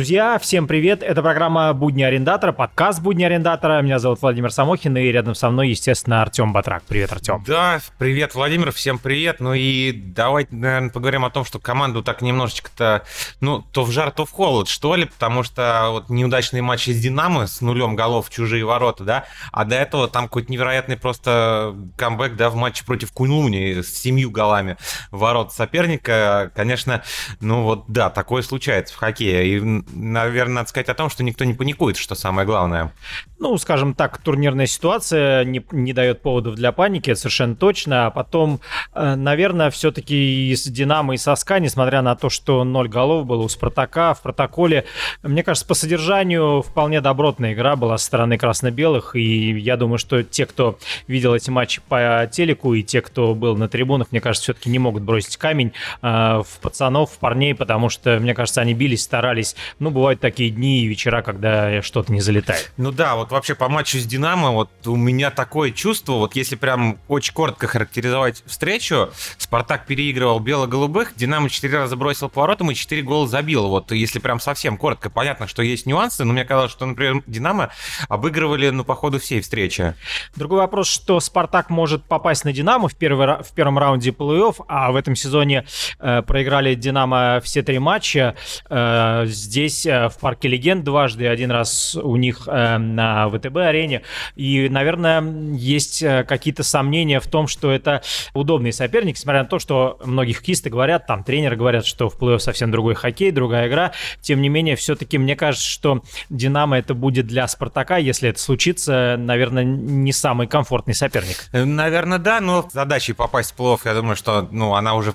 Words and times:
Друзья, 0.00 0.38
всем 0.38 0.66
привет! 0.66 1.02
Это 1.02 1.20
программа 1.20 1.74
«Будни 1.74 2.02
арендатора», 2.02 2.52
подкаст 2.52 3.02
«Будни 3.02 3.22
арендатора». 3.22 3.82
Меня 3.82 3.98
зовут 3.98 4.22
Владимир 4.22 4.50
Самохин, 4.50 4.96
и 4.96 5.02
рядом 5.02 5.34
со 5.34 5.50
мной, 5.50 5.68
естественно, 5.68 6.22
Артем 6.22 6.54
Батрак. 6.54 6.84
Привет, 6.88 7.12
Артем. 7.12 7.44
Да, 7.46 7.80
привет, 7.98 8.34
Владимир, 8.34 8.72
всем 8.72 8.96
привет. 8.96 9.40
Ну 9.40 9.52
и 9.52 9.92
давайте, 9.92 10.54
наверное, 10.54 10.88
поговорим 10.88 11.26
о 11.26 11.30
том, 11.30 11.44
что 11.44 11.58
команду 11.58 12.02
так 12.02 12.22
немножечко-то, 12.22 13.04
ну, 13.42 13.60
то 13.60 13.84
в 13.84 13.90
жар, 13.90 14.10
то 14.10 14.24
в 14.24 14.30
холод, 14.30 14.68
что 14.68 14.96
ли, 14.96 15.04
потому 15.04 15.42
что 15.42 15.88
вот 15.90 16.08
неудачные 16.08 16.62
матчи 16.62 16.92
с 16.92 16.98
«Динамо» 16.98 17.46
с 17.46 17.60
нулем 17.60 17.94
голов 17.94 18.28
в 18.28 18.32
чужие 18.32 18.64
ворота, 18.64 19.04
да, 19.04 19.24
а 19.52 19.66
до 19.66 19.76
этого 19.76 20.08
там 20.08 20.28
какой-то 20.28 20.50
невероятный 20.50 20.96
просто 20.96 21.76
камбэк, 21.98 22.36
да, 22.36 22.48
в 22.48 22.54
матче 22.54 22.86
против 22.86 23.12
Кунлуни 23.12 23.82
с 23.82 24.00
семью 24.00 24.30
голами 24.30 24.78
ворот 25.10 25.52
соперника. 25.52 26.50
Конечно, 26.56 27.02
ну 27.42 27.64
вот, 27.64 27.84
да, 27.88 28.08
такое 28.08 28.40
случается 28.40 28.94
в 28.94 28.96
хоккее. 28.96 29.46
И 29.46 29.82
наверное, 29.94 30.56
надо 30.56 30.68
сказать 30.68 30.88
о 30.88 30.94
том, 30.94 31.10
что 31.10 31.22
никто 31.22 31.44
не 31.44 31.54
паникует, 31.54 31.96
что 31.96 32.14
самое 32.14 32.46
главное. 32.46 32.92
Ну, 33.38 33.56
скажем 33.58 33.94
так, 33.94 34.18
турнирная 34.18 34.66
ситуация 34.66 35.44
не, 35.44 35.64
не 35.72 35.92
дает 35.92 36.20
поводов 36.20 36.56
для 36.56 36.72
паники, 36.72 37.14
совершенно 37.14 37.56
точно. 37.56 38.06
А 38.06 38.10
потом, 38.10 38.60
э, 38.94 39.14
наверное, 39.14 39.70
все-таки 39.70 40.50
из 40.50 40.64
«Динамо» 40.64 41.14
и 41.14 41.16
«Соска», 41.16 41.58
несмотря 41.58 42.02
на 42.02 42.16
то, 42.16 42.28
что 42.28 42.64
ноль 42.64 42.88
голов 42.88 43.26
было 43.26 43.42
у 43.42 43.48
«Спартака», 43.48 44.14
в 44.14 44.22
протоколе, 44.22 44.84
мне 45.22 45.42
кажется, 45.42 45.66
по 45.66 45.74
содержанию 45.74 46.62
вполне 46.62 47.00
добротная 47.00 47.54
игра 47.54 47.76
была 47.76 47.98
со 47.98 48.06
стороны 48.06 48.36
красно-белых. 48.36 49.16
И 49.16 49.58
я 49.58 49.76
думаю, 49.76 49.98
что 49.98 50.22
те, 50.22 50.46
кто 50.46 50.78
видел 51.06 51.34
эти 51.34 51.50
матчи 51.50 51.80
по 51.88 52.28
телеку, 52.30 52.74
и 52.74 52.82
те, 52.82 53.00
кто 53.00 53.34
был 53.34 53.56
на 53.56 53.68
трибунах, 53.68 54.08
мне 54.10 54.20
кажется, 54.20 54.44
все-таки 54.44 54.70
не 54.70 54.78
могут 54.78 55.02
бросить 55.02 55.36
камень 55.36 55.72
э, 56.02 56.06
в 56.06 56.60
пацанов, 56.60 57.12
в 57.12 57.18
парней, 57.18 57.54
потому 57.54 57.88
что, 57.88 58.18
мне 58.20 58.34
кажется, 58.34 58.60
они 58.60 58.74
бились, 58.74 59.02
старались 59.02 59.56
ну, 59.80 59.90
бывают 59.90 60.20
такие 60.20 60.50
дни 60.50 60.82
и 60.82 60.86
вечера, 60.86 61.22
когда 61.22 61.80
что-то 61.82 62.12
не 62.12 62.20
залетает. 62.20 62.70
Ну 62.76 62.92
да, 62.92 63.16
вот 63.16 63.32
вообще 63.32 63.54
по 63.54 63.68
матчу 63.68 63.98
с 63.98 64.04
Динамо, 64.04 64.50
вот 64.50 64.70
у 64.86 64.94
меня 64.94 65.30
такое 65.30 65.70
чувство, 65.70 66.12
вот 66.12 66.36
если 66.36 66.54
прям 66.54 66.98
очень 67.08 67.32
коротко 67.32 67.66
характеризовать 67.66 68.42
встречу, 68.44 69.10
Спартак 69.38 69.86
переигрывал 69.86 70.38
бело-голубых, 70.38 71.14
Динамо 71.16 71.48
4 71.48 71.78
раза 71.78 71.96
бросил 71.96 72.28
поворотом 72.28 72.70
и 72.70 72.74
4 72.74 73.00
гола 73.02 73.26
забил. 73.26 73.68
Вот 73.68 73.90
если 73.90 74.18
прям 74.18 74.38
совсем 74.38 74.76
коротко, 74.76 75.08
понятно, 75.08 75.46
что 75.46 75.62
есть 75.62 75.86
нюансы, 75.86 76.24
но 76.24 76.34
мне 76.34 76.44
казалось, 76.44 76.72
что, 76.72 76.84
например, 76.84 77.22
Динамо 77.26 77.70
обыгрывали, 78.08 78.68
ну, 78.68 78.84
по 78.84 78.94
ходу 78.94 79.18
всей 79.18 79.40
встречи. 79.40 79.94
Другой 80.36 80.58
вопрос, 80.58 80.88
что 80.88 81.20
Спартак 81.20 81.70
может 81.70 82.04
попасть 82.04 82.44
на 82.44 82.52
Динамо 82.52 82.88
в, 82.88 82.96
первый, 82.96 83.42
в 83.42 83.52
первом 83.54 83.78
раунде 83.78 84.10
плей-офф, 84.10 84.56
а 84.68 84.92
в 84.92 84.96
этом 84.96 85.16
сезоне 85.16 85.64
э, 85.98 86.20
проиграли 86.20 86.74
Динамо 86.74 87.40
все 87.42 87.62
три 87.62 87.78
матча. 87.78 88.36
Э, 88.68 89.24
здесь 89.26 89.59
здесь 89.60 89.84
э, 89.84 90.08
в 90.08 90.18
Парке 90.18 90.48
Легенд 90.48 90.84
дважды, 90.84 91.26
один 91.26 91.50
раз 91.50 91.94
у 91.94 92.16
них 92.16 92.44
э, 92.46 92.78
на 92.78 93.28
ВТБ-арене. 93.28 94.02
И, 94.34 94.68
наверное, 94.70 95.22
есть 95.52 96.02
э, 96.02 96.24
какие-то 96.24 96.62
сомнения 96.62 97.20
в 97.20 97.26
том, 97.26 97.46
что 97.46 97.70
это 97.70 98.02
удобный 98.32 98.72
соперник, 98.72 99.16
несмотря 99.16 99.42
на 99.42 99.48
то, 99.48 99.58
что 99.58 99.98
многие 100.02 100.32
хоккеисты 100.32 100.70
говорят, 100.70 101.06
там 101.06 101.24
тренеры 101.24 101.56
говорят, 101.56 101.84
что 101.84 102.08
в 102.08 102.18
плей-офф 102.18 102.38
совсем 102.38 102.70
другой 102.70 102.94
хоккей, 102.94 103.30
другая 103.32 103.68
игра. 103.68 103.92
Тем 104.22 104.40
не 104.40 104.48
менее, 104.48 104.76
все-таки 104.76 105.18
мне 105.18 105.36
кажется, 105.36 105.68
что 105.68 106.02
Динамо 106.30 106.78
это 106.78 106.94
будет 106.94 107.26
для 107.26 107.46
Спартака, 107.46 107.98
если 107.98 108.30
это 108.30 108.40
случится, 108.40 109.16
наверное, 109.18 109.64
не 109.64 110.12
самый 110.12 110.46
комфортный 110.46 110.94
соперник. 110.94 111.48
Наверное, 111.52 112.18
да, 112.18 112.40
но 112.40 112.66
задачей 112.72 113.12
попасть 113.12 113.54
в 113.54 113.60
плей-офф, 113.60 113.80
я 113.84 113.94
думаю, 113.94 114.16
что 114.16 114.48
ну, 114.50 114.74
она 114.74 114.94
уже 114.94 115.12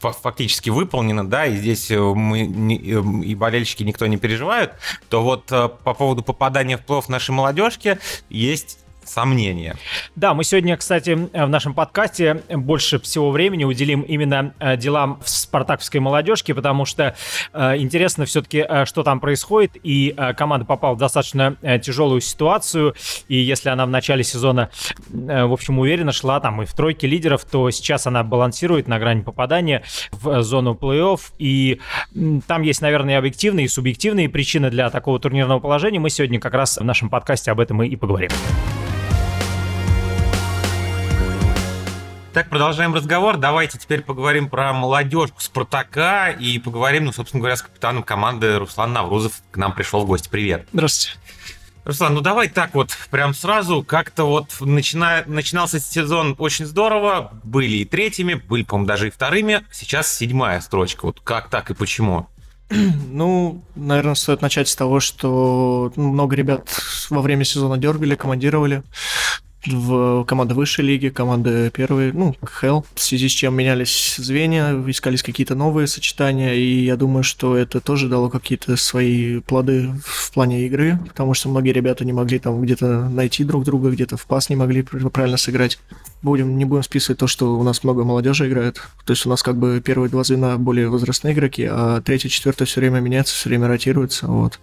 фактически 0.00 0.70
выполнено, 0.70 1.28
да, 1.28 1.46
и 1.46 1.56
здесь 1.56 1.90
э, 1.90 1.98
мы 1.98 2.42
э, 2.42 3.24
и 3.24 3.34
болельщики 3.34 3.82
никто 3.82 4.06
не 4.06 4.16
переживают, 4.16 4.72
то 5.08 5.22
вот 5.22 5.50
э, 5.50 5.68
по 5.68 5.94
поводу 5.94 6.22
попадания 6.22 6.76
в 6.76 6.84
плов 6.84 7.08
нашей 7.08 7.32
молодежки 7.32 7.98
есть 8.28 8.78
сомнения. 9.08 9.76
Да, 10.16 10.34
мы 10.34 10.44
сегодня, 10.44 10.76
кстати, 10.76 11.10
в 11.10 11.48
нашем 11.48 11.74
подкасте 11.74 12.42
больше 12.48 12.98
всего 13.00 13.30
времени 13.30 13.64
уделим 13.64 14.02
именно 14.02 14.54
э, 14.58 14.76
делам 14.76 15.20
в 15.22 15.28
спартаковской 15.28 16.00
молодежке, 16.00 16.54
потому 16.54 16.84
что 16.84 17.16
э, 17.52 17.76
интересно 17.78 18.24
все-таки, 18.24 18.64
э, 18.68 18.84
что 18.84 19.02
там 19.02 19.20
происходит, 19.20 19.72
и 19.82 20.14
команда 20.36 20.66
попала 20.66 20.94
в 20.94 20.98
достаточно 20.98 21.56
тяжелую 21.82 22.20
ситуацию, 22.20 22.94
и 23.28 23.36
если 23.36 23.68
она 23.68 23.86
в 23.86 23.90
начале 23.90 24.24
сезона, 24.24 24.70
в 25.08 25.52
общем, 25.52 25.78
уверенно 25.78 26.12
шла 26.12 26.40
там 26.40 26.62
и 26.62 26.66
в 26.66 26.72
тройке 26.74 27.06
лидеров, 27.06 27.44
то 27.44 27.70
сейчас 27.70 28.06
она 28.06 28.22
балансирует 28.22 28.88
на 28.88 28.98
грани 28.98 29.22
попадания 29.22 29.82
в 30.12 30.42
зону 30.42 30.76
плей-офф, 30.80 31.20
и 31.38 31.80
там 32.46 32.62
есть, 32.62 32.80
наверное, 32.82 33.14
и 33.14 33.16
объективные, 33.16 33.66
и 33.66 33.68
субъективные 33.68 34.28
причины 34.28 34.70
для 34.70 34.90
такого 34.90 35.18
турнирного 35.18 35.60
положения. 35.60 35.98
Мы 35.98 36.10
сегодня 36.10 36.40
как 36.40 36.54
раз 36.54 36.76
в 36.78 36.84
нашем 36.84 37.08
подкасте 37.08 37.50
об 37.50 37.60
этом 37.60 37.82
и 37.82 37.96
поговорим. 37.96 38.30
Так, 42.38 42.50
продолжаем 42.50 42.94
разговор. 42.94 43.36
Давайте 43.36 43.78
теперь 43.78 44.02
поговорим 44.02 44.48
про 44.48 44.72
молодежку 44.72 45.40
Спартака 45.40 46.30
и 46.30 46.60
поговорим, 46.60 47.06
ну, 47.06 47.12
собственно 47.12 47.40
говоря, 47.40 47.56
с 47.56 47.62
капитаном 47.62 48.04
команды 48.04 48.60
Руслан 48.60 48.92
Наврузов 48.92 49.42
к 49.50 49.56
нам 49.56 49.72
пришел 49.72 50.04
в 50.04 50.06
гости. 50.06 50.28
Привет. 50.28 50.68
Здравствуйте. 50.72 51.18
Руслан, 51.82 52.14
ну 52.14 52.20
давай 52.20 52.48
так 52.48 52.76
вот, 52.76 52.96
прям 53.10 53.34
сразу, 53.34 53.82
как-то 53.82 54.22
вот 54.22 54.54
начина... 54.60 55.24
начинался 55.26 55.80
сезон 55.80 56.36
очень 56.38 56.64
здорово, 56.64 57.32
были 57.42 57.78
и 57.78 57.84
третьими, 57.84 58.34
были, 58.34 58.62
по-моему, 58.62 58.86
даже 58.86 59.08
и 59.08 59.10
вторыми, 59.10 59.64
сейчас 59.72 60.14
седьмая 60.14 60.60
строчка. 60.60 61.06
Вот 61.06 61.18
как 61.18 61.48
так 61.48 61.72
и 61.72 61.74
почему? 61.74 62.28
Ну, 62.70 63.64
наверное, 63.74 64.14
стоит 64.14 64.42
начать 64.42 64.68
с 64.68 64.76
того, 64.76 65.00
что 65.00 65.92
много 65.96 66.36
ребят 66.36 66.68
во 67.10 67.20
время 67.20 67.42
сезона 67.42 67.78
дергали, 67.78 68.14
командировали 68.14 68.84
в 69.66 70.24
команды 70.24 70.54
высшей 70.54 70.84
лиги, 70.84 71.08
команды 71.08 71.70
первой, 71.70 72.12
ну, 72.12 72.34
КХЛ, 72.34 72.82
в 72.94 73.00
связи 73.00 73.28
с 73.28 73.32
чем 73.32 73.54
менялись 73.54 74.16
звенья, 74.16 74.72
искались 74.86 75.22
какие-то 75.22 75.54
новые 75.54 75.86
сочетания, 75.86 76.54
и 76.54 76.84
я 76.84 76.96
думаю, 76.96 77.24
что 77.24 77.56
это 77.56 77.80
тоже 77.80 78.08
дало 78.08 78.30
какие-то 78.30 78.76
свои 78.76 79.40
плоды 79.40 79.90
в 80.04 80.32
плане 80.32 80.66
игры, 80.66 80.98
потому 81.08 81.34
что 81.34 81.48
многие 81.48 81.72
ребята 81.72 82.04
не 82.04 82.12
могли 82.12 82.38
там 82.38 82.60
где-то 82.62 83.08
найти 83.08 83.44
друг 83.44 83.64
друга, 83.64 83.90
где-то 83.90 84.16
в 84.16 84.26
пас 84.26 84.48
не 84.48 84.56
могли 84.56 84.82
правильно 84.82 85.36
сыграть. 85.36 85.78
Будем, 86.22 86.56
не 86.56 86.64
будем 86.64 86.82
списывать 86.82 87.18
то, 87.18 87.26
что 87.26 87.58
у 87.58 87.62
нас 87.62 87.84
много 87.84 88.04
молодежи 88.04 88.48
играет. 88.48 88.80
То 89.04 89.12
есть 89.12 89.26
у 89.26 89.28
нас 89.28 89.42
как 89.42 89.56
бы 89.56 89.80
первые 89.84 90.10
два 90.10 90.24
звена 90.24 90.56
более 90.56 90.88
возрастные 90.88 91.34
игроки, 91.34 91.66
а 91.68 92.00
третий, 92.00 92.28
четвертый 92.28 92.66
все 92.66 92.80
время 92.80 93.00
меняется, 93.00 93.34
все 93.34 93.48
время 93.48 93.68
ротируется. 93.68 94.26
Вот. 94.26 94.58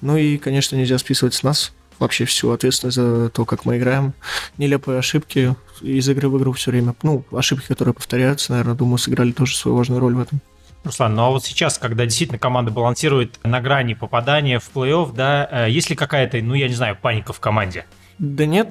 Ну 0.00 0.16
и, 0.16 0.36
конечно, 0.38 0.76
нельзя 0.76 0.98
списывать 0.98 1.34
с 1.34 1.42
нас 1.42 1.72
вообще 1.98 2.24
всю 2.24 2.50
ответственность 2.50 2.96
за 2.96 3.28
то, 3.30 3.44
как 3.44 3.64
мы 3.64 3.78
играем. 3.78 4.12
Нелепые 4.58 4.98
ошибки 4.98 5.54
из 5.80 6.08
игры 6.08 6.28
в 6.28 6.38
игру 6.38 6.52
все 6.52 6.70
время. 6.70 6.94
Ну, 7.02 7.24
ошибки, 7.32 7.66
которые 7.66 7.94
повторяются, 7.94 8.52
наверное, 8.52 8.74
думаю, 8.74 8.98
сыграли 8.98 9.32
тоже 9.32 9.56
свою 9.56 9.76
важную 9.76 10.00
роль 10.00 10.14
в 10.14 10.20
этом. 10.20 10.40
Руслан, 10.84 11.16
ну 11.16 11.24
а 11.24 11.30
вот 11.30 11.44
сейчас, 11.44 11.78
когда 11.78 12.04
действительно 12.04 12.38
команда 12.38 12.70
балансирует 12.70 13.40
на 13.42 13.60
грани 13.60 13.94
попадания 13.94 14.60
в 14.60 14.70
плей-офф, 14.72 15.14
да, 15.14 15.48
э, 15.50 15.70
есть 15.70 15.90
ли 15.90 15.96
какая-то, 15.96 16.40
ну, 16.40 16.54
я 16.54 16.68
не 16.68 16.74
знаю, 16.74 16.96
паника 17.00 17.32
в 17.32 17.40
команде? 17.40 17.86
Да 18.18 18.46
нет, 18.46 18.68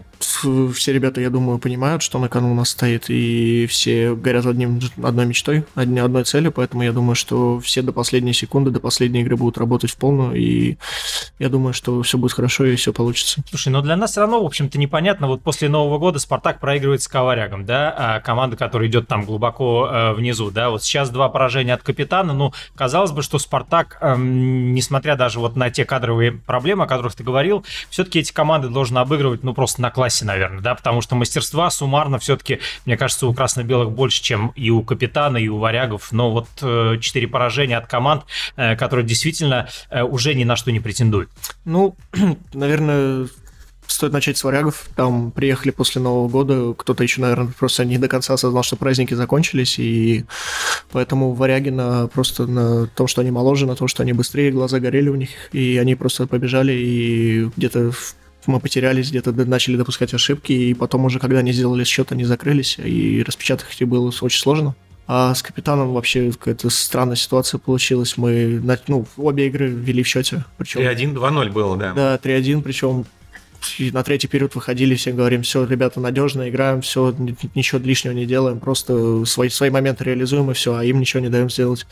все 0.73 0.93
ребята, 0.93 1.21
я 1.21 1.29
думаю, 1.29 1.59
понимают, 1.59 2.01
что 2.01 2.19
на 2.19 2.29
кону 2.29 2.51
у 2.51 2.55
нас 2.55 2.69
стоит, 2.69 3.05
и 3.09 3.65
все 3.67 4.15
горят 4.15 4.45
одним, 4.45 4.79
одной 5.03 5.25
мечтой, 5.25 5.65
одни, 5.75 5.99
одной 5.99 6.23
целью, 6.23 6.51
поэтому 6.51 6.83
я 6.83 6.91
думаю, 6.91 7.15
что 7.15 7.59
все 7.59 7.81
до 7.81 7.91
последней 7.91 8.33
секунды, 8.33 8.71
до 8.71 8.79
последней 8.79 9.21
игры 9.21 9.37
будут 9.37 9.57
работать 9.57 9.91
в 9.91 9.97
полную, 9.97 10.35
и 10.35 10.77
я 11.39 11.49
думаю, 11.49 11.73
что 11.73 12.01
все 12.03 12.17
будет 12.17 12.33
хорошо 12.33 12.65
и 12.65 12.75
все 12.75 12.93
получится. 12.93 13.41
Слушай, 13.49 13.69
но 13.69 13.81
для 13.81 13.95
нас 13.95 14.11
все 14.11 14.21
равно, 14.21 14.41
в 14.41 14.45
общем-то, 14.45 14.77
непонятно, 14.77 15.27
вот 15.27 15.41
после 15.41 15.69
Нового 15.69 15.97
года 15.97 16.19
Спартак 16.19 16.59
проигрывает 16.59 17.01
с 17.01 17.07
Коварягом, 17.07 17.65
да, 17.65 17.93
а 17.97 18.19
команда, 18.19 18.57
которая 18.57 18.87
идет 18.87 19.07
там 19.07 19.25
глубоко 19.25 19.89
э, 19.91 20.13
внизу, 20.13 20.51
да, 20.51 20.69
вот 20.69 20.83
сейчас 20.83 21.09
два 21.09 21.29
поражения 21.29 21.73
от 21.73 21.83
капитана, 21.83 22.33
ну, 22.33 22.53
казалось 22.75 23.11
бы, 23.11 23.21
что 23.21 23.39
Спартак, 23.39 23.97
э, 24.01 24.15
несмотря 24.17 25.15
даже 25.15 25.39
вот 25.39 25.55
на 25.55 25.69
те 25.69 25.85
кадровые 25.85 26.31
проблемы, 26.31 26.83
о 26.83 26.87
которых 26.87 27.15
ты 27.15 27.23
говорил, 27.23 27.65
все-таки 27.89 28.19
эти 28.19 28.31
команды 28.31 28.69
должен 28.69 28.97
обыгрывать 28.97 29.43
ну, 29.43 29.53
просто 29.53 29.81
на 29.81 29.91
классе, 29.91 30.25
наверное, 30.25 30.34
да, 30.61 30.75
потому 30.75 31.01
что 31.01 31.15
мастерства 31.15 31.69
суммарно 31.69 32.19
все-таки, 32.19 32.59
мне 32.85 32.97
кажется, 32.97 33.27
у 33.27 33.33
красно-белых 33.33 33.91
больше, 33.91 34.21
чем 34.21 34.49
и 34.55 34.69
у 34.69 34.81
капитана, 34.83 35.37
и 35.37 35.47
у 35.47 35.57
варягов, 35.57 36.11
но 36.11 36.31
вот 36.31 36.47
э, 36.61 36.97
четыре 36.99 37.27
поражения 37.27 37.77
от 37.77 37.87
команд, 37.87 38.23
э, 38.55 38.75
которые 38.75 39.05
действительно 39.05 39.67
э, 39.89 40.03
уже 40.03 40.33
ни 40.33 40.43
на 40.43 40.55
что 40.55 40.71
не 40.71 40.79
претендуют. 40.79 41.29
Ну, 41.65 41.95
наверное, 42.53 43.27
Стоит 43.87 44.13
начать 44.13 44.37
с 44.37 44.43
варягов. 44.43 44.89
Там 44.95 45.31
приехали 45.31 45.71
после 45.71 46.01
Нового 46.01 46.27
года. 46.27 46.73
Кто-то 46.73 47.03
еще, 47.03 47.21
наверное, 47.21 47.53
просто 47.57 47.85
не 47.85 47.97
до 47.97 48.07
конца 48.07 48.33
осознал, 48.33 48.63
что 48.63 48.75
праздники 48.75 49.13
закончились. 49.13 49.77
И 49.77 50.25
поэтому 50.91 51.33
варяги 51.33 51.69
на, 51.69 52.07
просто 52.07 52.47
на 52.47 52.87
том, 52.87 53.07
что 53.07 53.21
они 53.21 53.31
моложе, 53.31 53.65
на 53.67 53.75
том, 53.75 53.87
что 53.87 54.03
они 54.03 54.13
быстрее, 54.13 54.51
глаза 54.51 54.79
горели 54.79 55.09
у 55.09 55.15
них. 55.15 55.29
И 55.51 55.77
они 55.77 55.95
просто 55.95 56.25
побежали 56.25 56.73
и 56.73 57.45
где-то 57.55 57.91
в 57.91 58.15
мы 58.47 58.59
потерялись, 58.59 59.09
где-то 59.09 59.31
начали 59.31 59.77
допускать 59.77 60.13
ошибки, 60.13 60.51
и 60.51 60.73
потом 60.73 61.05
уже, 61.05 61.19
когда 61.19 61.39
они 61.39 61.51
сделали 61.51 61.83
счет, 61.83 62.11
они 62.11 62.23
закрылись, 62.23 62.77
и 62.77 63.23
распечатать 63.23 63.67
их 63.79 63.87
было 63.87 64.11
очень 64.21 64.39
сложно. 64.39 64.75
А 65.07 65.35
с 65.35 65.43
капитаном 65.43 65.93
вообще 65.93 66.31
какая-то 66.31 66.69
странная 66.71 67.15
ситуация 67.15 67.59
получилась. 67.59 68.17
Мы 68.17 68.59
ну, 68.87 69.05
обе 69.17 69.47
игры 69.47 69.67
вели 69.67 70.01
в 70.01 70.07
счете. 70.07 70.43
Причем, 70.57 70.81
3-1, 70.81 71.13
2-0 71.13 71.51
было, 71.51 71.77
да. 71.77 71.93
Да, 71.93 72.15
3-1, 72.17 72.63
причем 72.63 73.05
на 73.91 74.03
третий 74.03 74.27
период 74.27 74.55
выходили, 74.55 74.95
все 74.95 75.11
говорим, 75.11 75.41
все, 75.41 75.65
ребята, 75.65 75.99
надежно 75.99 76.49
играем, 76.49 76.81
все, 76.81 77.15
ничего 77.55 77.81
лишнего 77.81 78.13
не 78.13 78.25
делаем, 78.25 78.59
просто 78.59 79.25
свои, 79.25 79.49
свои 79.49 79.69
моменты 79.69 80.03
реализуем 80.03 80.51
и 80.51 80.53
все, 80.53 80.75
а 80.75 80.83
им 80.83 80.99
ничего 80.99 81.21
не 81.21 81.29
даем 81.29 81.49
сделать. 81.49 81.85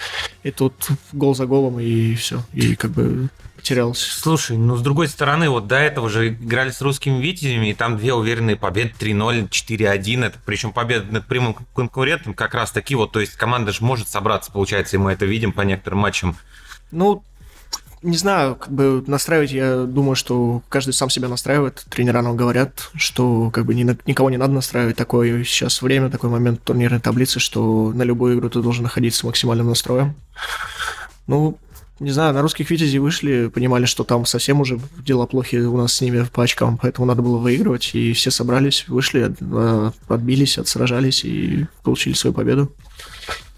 И 0.43 0.51
тут 0.51 0.73
гол 1.11 1.35
за 1.35 1.45
голом, 1.45 1.79
и 1.79 2.15
все. 2.15 2.43
И 2.53 2.75
как 2.75 2.91
бы 2.91 3.29
потерялся. 3.63 4.11
Слушай, 4.11 4.57
ну 4.57 4.75
с 4.75 4.81
другой 4.81 5.07
стороны, 5.07 5.49
вот 5.49 5.67
до 5.67 5.77
этого 5.77 6.09
же 6.09 6.29
играли 6.29 6.69
с 6.69 6.81
русскими 6.81 7.21
витязями, 7.21 7.69
и 7.69 7.73
там 7.73 7.97
две 7.97 8.13
уверенные 8.13 8.57
победы 8.57 8.93
3-0, 8.99 9.49
4-1. 9.49 10.25
Это 10.25 10.37
причем 10.45 10.73
победа 10.73 11.11
над 11.11 11.25
прямым 11.25 11.55
конкурентом 11.73 12.33
как 12.33 12.53
раз 12.53 12.71
таки 12.71 12.93
вот, 12.93 13.13
то 13.13 13.21
есть 13.21 13.35
команда 13.35 13.71
же 13.71 13.83
может 13.83 14.09
собраться, 14.09 14.51
получается, 14.51 14.97
и 14.97 14.99
мы 14.99 15.13
это 15.13 15.25
видим 15.25 15.53
по 15.53 15.61
некоторым 15.61 15.99
матчам. 15.99 16.35
Ну, 16.91 17.23
не 18.01 18.17
знаю, 18.17 18.55
как 18.55 18.69
бы 18.69 19.01
настраивать, 19.07 19.51
я 19.53 19.83
думаю, 19.83 20.15
что 20.15 20.61
каждый 20.67 20.91
сам 20.91 21.09
себя 21.09 21.29
настраивает. 21.29 21.85
Тренера 21.89 22.21
нам 22.21 22.35
говорят, 22.35 22.91
что 22.95 23.49
как 23.49 23.65
бы 23.65 23.73
ни, 23.73 23.83
никого 24.05 24.29
не 24.29 24.35
надо 24.35 24.51
настраивать. 24.51 24.97
Такое 24.97 25.45
сейчас 25.45 25.81
время, 25.81 26.09
такой 26.09 26.29
момент 26.29 26.61
турнирной 26.63 26.99
таблицы, 26.99 27.39
что 27.39 27.93
на 27.93 28.03
любую 28.03 28.37
игру 28.37 28.49
ты 28.49 28.61
должен 28.61 28.83
находиться 28.83 29.21
с 29.21 29.23
максимальным 29.23 29.69
настроем. 29.69 30.15
Ну, 31.27 31.57
не 32.03 32.11
знаю, 32.11 32.33
на 32.33 32.41
русских 32.41 32.69
Витязей 32.69 32.99
вышли, 32.99 33.47
понимали, 33.47 33.85
что 33.85 34.03
там 34.03 34.25
совсем 34.25 34.61
уже 34.61 34.79
дела 34.99 35.25
плохи 35.25 35.55
у 35.55 35.77
нас 35.77 35.93
с 35.93 36.01
ними 36.01 36.25
по 36.31 36.43
очкам, 36.43 36.77
поэтому 36.77 37.07
надо 37.07 37.21
было 37.21 37.37
выигрывать, 37.37 37.91
и 37.93 38.13
все 38.13 38.31
собрались, 38.31 38.87
вышли, 38.87 39.33
э, 39.39 39.91
отбились, 40.07 40.57
отсражались 40.57 41.23
и 41.23 41.65
получили 41.83 42.13
свою 42.13 42.33
победу. 42.33 42.71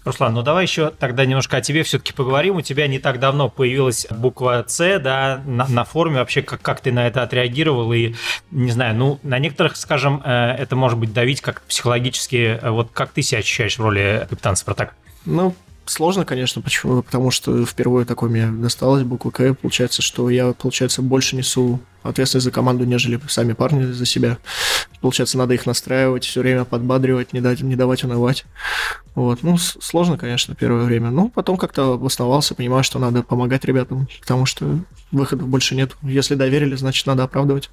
Руслан, 0.04 0.34
ну 0.34 0.42
давай 0.42 0.64
еще 0.64 0.90
тогда 0.90 1.26
немножко 1.26 1.56
о 1.56 1.60
тебе 1.60 1.82
все-таки 1.82 2.12
поговорим. 2.12 2.56
У 2.56 2.62
тебя 2.62 2.86
не 2.86 3.00
так 3.00 3.18
давно 3.18 3.48
появилась 3.48 4.06
буква 4.08 4.64
С, 4.68 5.00
да, 5.00 5.42
на, 5.44 5.66
на 5.66 5.84
форуме. 5.84 6.18
Вообще, 6.18 6.42
как, 6.42 6.62
как 6.62 6.80
ты 6.80 6.92
на 6.92 7.08
это 7.08 7.24
отреагировал? 7.24 7.92
И, 7.92 8.14
не 8.52 8.70
знаю, 8.70 8.94
ну, 8.94 9.18
на 9.24 9.40
некоторых, 9.40 9.76
скажем, 9.76 10.22
э, 10.24 10.30
это 10.30 10.76
может 10.76 10.96
быть 10.96 11.12
давить 11.12 11.40
как 11.40 11.62
психологически. 11.62 12.60
Вот 12.62 12.90
как 12.92 13.10
ты 13.10 13.22
себя 13.22 13.40
ощущаешь 13.40 13.78
в 13.78 13.82
роли 13.82 14.24
капитана 14.30 14.54
Спартака? 14.54 14.92
Ну, 15.24 15.56
Сложно, 15.86 16.24
конечно, 16.24 16.62
почему? 16.62 17.02
Потому 17.02 17.30
что 17.30 17.64
впервые 17.64 18.04
такой 18.06 18.28
мне 18.28 18.48
досталось 18.48 19.04
буква 19.04 19.30
К. 19.30 19.54
Получается, 19.54 20.02
что 20.02 20.28
я, 20.30 20.52
получается, 20.52 21.00
больше 21.00 21.36
несу 21.36 21.80
ответственность 22.08 22.44
за 22.44 22.50
команду, 22.50 22.84
нежели 22.84 23.20
сами 23.28 23.52
парни 23.52 23.84
за 23.84 24.06
себя. 24.06 24.38
Получается, 25.00 25.38
надо 25.38 25.54
их 25.54 25.66
настраивать, 25.66 26.24
все 26.24 26.40
время 26.40 26.64
подбадривать, 26.64 27.32
не, 27.32 27.40
дать, 27.40 27.60
не 27.60 27.76
давать 27.76 28.04
унывать. 28.04 28.44
Вот. 29.14 29.42
Ну, 29.42 29.56
сложно, 29.56 30.18
конечно, 30.18 30.54
первое 30.54 30.84
время. 30.84 31.10
Но 31.10 31.28
потом 31.28 31.56
как-то 31.56 31.94
обосновался, 31.94 32.54
понимаю, 32.54 32.84
что 32.84 32.98
надо 32.98 33.22
помогать 33.22 33.64
ребятам, 33.64 34.08
потому 34.20 34.46
что 34.46 34.78
выходов 35.10 35.48
больше 35.48 35.74
нет. 35.74 35.92
Если 36.02 36.34
доверили, 36.34 36.74
значит, 36.76 37.06
надо 37.06 37.24
оправдывать. 37.24 37.70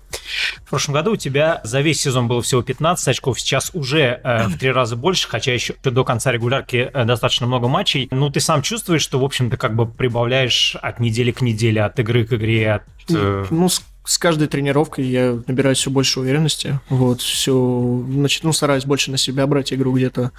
В 0.65 0.69
прошлом 0.69 0.93
году 0.93 1.13
у 1.13 1.15
тебя 1.15 1.61
за 1.63 1.81
весь 1.81 1.99
сезон 1.99 2.27
было 2.27 2.41
всего 2.41 2.61
15 2.61 3.07
очков, 3.09 3.39
сейчас 3.39 3.71
уже 3.73 4.21
э, 4.23 4.47
в 4.47 4.57
три 4.57 4.71
раза 4.71 4.95
больше, 4.95 5.27
хотя 5.27 5.53
еще 5.53 5.75
до 5.83 6.03
конца 6.03 6.31
регулярки 6.31 6.89
э, 6.93 7.05
достаточно 7.05 7.45
много 7.47 7.67
матчей. 7.67 8.07
Ну, 8.11 8.29
ты 8.29 8.39
сам 8.39 8.61
чувствуешь, 8.61 9.01
что, 9.01 9.19
в 9.19 9.23
общем-то, 9.23 9.57
как 9.57 9.75
бы 9.75 9.85
прибавляешь 9.85 10.75
от 10.81 10.99
недели 10.99 11.31
к 11.31 11.41
неделе, 11.41 11.83
от 11.83 11.99
игры 11.99 12.25
к 12.25 12.33
игре, 12.33 12.73
от... 12.73 12.83
Э... 13.09 13.45
Ну, 13.49 13.69
с 14.05 14.17
каждой 14.17 14.47
тренировкой 14.47 15.05
я 15.05 15.39
набираю 15.47 15.75
все 15.75 15.89
больше 15.89 16.19
уверенности. 16.19 16.79
Вот, 16.89 17.21
все, 17.21 18.03
значит, 18.09 18.43
ну, 18.43 18.51
стараюсь 18.51 18.85
больше 18.85 19.11
на 19.11 19.17
себя 19.17 19.47
брать 19.47 19.71
игру 19.71 19.93
где-то, 19.93 20.31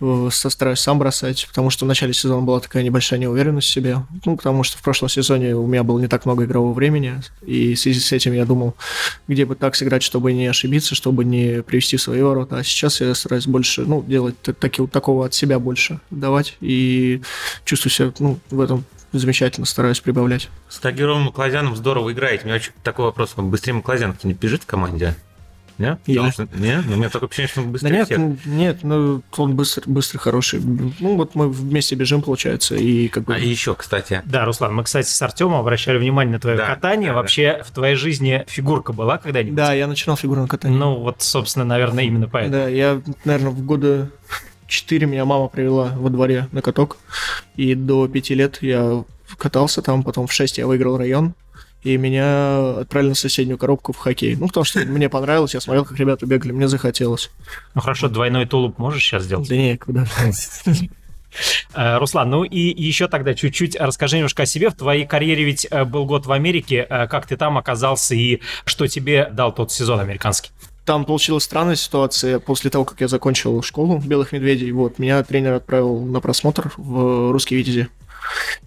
э, 0.00 0.28
стараюсь 0.30 0.80
сам 0.80 0.98
бросать, 0.98 1.46
потому 1.48 1.70
что 1.70 1.86
в 1.86 1.88
начале 1.88 2.12
сезона 2.12 2.42
была 2.42 2.60
такая 2.60 2.82
небольшая 2.82 3.18
неуверенность 3.18 3.68
в 3.68 3.72
себе. 3.72 3.98
Ну, 4.24 4.36
потому 4.36 4.62
что 4.64 4.76
в 4.76 4.82
прошлом 4.82 5.08
сезоне 5.08 5.56
у 5.56 5.66
меня 5.66 5.82
было 5.82 5.98
не 5.98 6.08
так 6.08 6.26
много 6.26 6.44
игрового 6.44 6.74
времени, 6.74 7.22
и 7.46 7.74
в 7.74 7.80
связи 7.80 8.00
с 8.00 8.12
этим 8.12 8.34
я 8.34 8.44
думал, 8.44 8.74
где 9.28 9.46
бы 9.46 9.54
так 9.54 9.76
сыграть, 9.76 10.02
чтобы 10.02 10.32
не 10.32 10.46
ошибиться, 10.46 10.94
чтобы 10.94 11.24
не 11.24 11.62
привести 11.62 11.96
свои 11.96 12.20
ворота. 12.20 12.58
А 12.58 12.64
сейчас 12.64 13.00
я 13.00 13.14
стараюсь 13.14 13.46
больше, 13.46 13.82
ну, 13.82 14.02
делать 14.02 14.36
таки, 14.42 14.86
такого 14.86 15.24
от 15.26 15.32
себя 15.34 15.58
больше 15.58 16.00
давать, 16.10 16.56
и 16.60 17.22
чувствую 17.64 17.92
себя, 17.92 18.12
ну, 18.18 18.38
в 18.50 18.60
этом 18.60 18.84
замечательно 19.18 19.66
стараюсь 19.66 20.00
прибавлять. 20.00 20.48
С 20.68 20.78
Тагировым 20.78 21.22
Маклазяном 21.22 21.76
здорово 21.76 22.12
играете. 22.12 22.44
У 22.44 22.46
меня 22.46 22.56
очень 22.56 22.72
такой 22.82 23.06
вопрос. 23.06 23.34
Быстрее 23.36 23.74
Маклазян 23.74 24.16
не 24.22 24.34
бежит 24.34 24.62
в 24.62 24.66
команде? 24.66 25.16
Нет? 25.80 25.98
Я. 26.04 26.30
что, 26.30 26.46
нет? 26.52 26.84
Ну, 26.86 26.92
у 26.92 26.96
меня 26.96 27.08
такое 27.08 27.28
ощущение, 27.28 27.48
что 27.48 27.60
он 27.62 27.72
быстрее 27.72 27.90
да 27.90 27.96
нет, 27.96 28.06
всех. 28.06 28.18
Ну, 28.18 28.36
нет, 28.44 28.78
ну, 28.82 29.22
он 29.38 29.56
быстрый, 29.56 29.84
быстрый, 29.86 30.18
хороший. 30.18 30.60
Ну, 30.60 31.16
вот 31.16 31.34
мы 31.34 31.48
вместе 31.48 31.94
бежим, 31.94 32.20
получается, 32.20 32.74
и 32.76 33.08
как 33.08 33.24
бы... 33.24 33.34
А 33.34 33.38
еще, 33.38 33.74
кстати... 33.74 34.20
Да, 34.26 34.44
Руслан, 34.44 34.74
мы, 34.74 34.84
кстати, 34.84 35.08
с 35.08 35.22
Артемом 35.22 35.58
обращали 35.58 35.96
внимание 35.96 36.34
на 36.34 36.40
твое 36.40 36.58
да, 36.58 36.66
катание. 36.66 37.10
Да, 37.10 37.16
Вообще, 37.16 37.56
да. 37.56 37.64
в 37.64 37.70
твоей 37.70 37.96
жизни 37.96 38.44
фигурка 38.46 38.92
была 38.92 39.16
когда-нибудь? 39.16 39.54
Да, 39.54 39.72
я 39.72 39.86
начинал 39.86 40.18
фигурное 40.18 40.46
катание. 40.46 40.78
Ну, 40.78 40.96
вот, 40.96 41.22
собственно, 41.22 41.64
наверное, 41.64 42.04
именно 42.04 42.28
поэтому. 42.28 42.64
Да, 42.64 42.68
я, 42.68 43.00
наверное, 43.24 43.50
в 43.50 43.64
годы 43.64 44.10
4 44.70 45.06
меня 45.06 45.24
мама 45.24 45.48
привела 45.48 45.92
во 45.96 46.08
дворе 46.10 46.48
на 46.52 46.62
каток, 46.62 46.96
и 47.56 47.74
до 47.74 48.08
5 48.08 48.30
лет 48.30 48.58
я 48.62 49.04
катался 49.36 49.82
там, 49.82 50.02
потом 50.02 50.26
в 50.26 50.32
6 50.32 50.58
я 50.58 50.66
выиграл 50.66 50.96
район, 50.96 51.34
и 51.82 51.96
меня 51.96 52.78
отправили 52.80 53.10
на 53.10 53.14
соседнюю 53.14 53.58
коробку 53.58 53.92
в 53.92 53.96
хоккей. 53.96 54.36
Ну, 54.36 54.48
потому 54.48 54.64
что 54.64 54.80
мне 54.80 55.08
понравилось, 55.08 55.54
я 55.54 55.60
смотрел, 55.60 55.84
как 55.84 55.98
ребята 55.98 56.26
бегали, 56.26 56.52
мне 56.52 56.68
захотелось. 56.68 57.30
Ну 57.74 57.80
хорошо, 57.80 58.08
двойной 58.08 58.46
тулуп 58.46 58.78
можешь 58.78 59.02
сейчас 59.02 59.24
сделать? 59.24 59.48
Да 59.48 59.56
не, 59.56 59.76
куда. 59.76 60.06
Э, 61.74 61.98
Руслан, 61.98 62.28
ну 62.28 62.42
и 62.42 62.58
еще 62.58 63.06
тогда 63.06 63.34
чуть-чуть 63.34 63.76
расскажи 63.76 64.16
немножко 64.16 64.42
о 64.42 64.46
себе. 64.46 64.68
В 64.68 64.74
твоей 64.74 65.06
карьере 65.06 65.44
ведь 65.44 65.66
э, 65.70 65.84
был 65.84 66.04
год 66.04 66.26
в 66.26 66.32
Америке. 66.32 66.86
Э, 66.90 67.06
как 67.06 67.26
ты 67.26 67.36
там 67.36 67.56
оказался 67.56 68.14
и 68.14 68.40
что 68.64 68.88
тебе 68.88 69.28
дал 69.30 69.54
тот 69.54 69.70
сезон 69.70 70.00
американский? 70.00 70.50
Там 70.90 71.04
получилась 71.04 71.44
странная 71.44 71.76
ситуация. 71.76 72.40
После 72.40 72.68
того, 72.68 72.84
как 72.84 73.00
я 73.00 73.06
закончил 73.06 73.62
школу 73.62 74.02
«Белых 74.04 74.32
медведей», 74.32 74.72
вот, 74.72 74.98
меня 74.98 75.22
тренер 75.22 75.52
отправил 75.52 76.00
на 76.00 76.18
просмотр 76.20 76.72
в 76.76 77.30
«Русский 77.30 77.54
Витязи». 77.54 77.88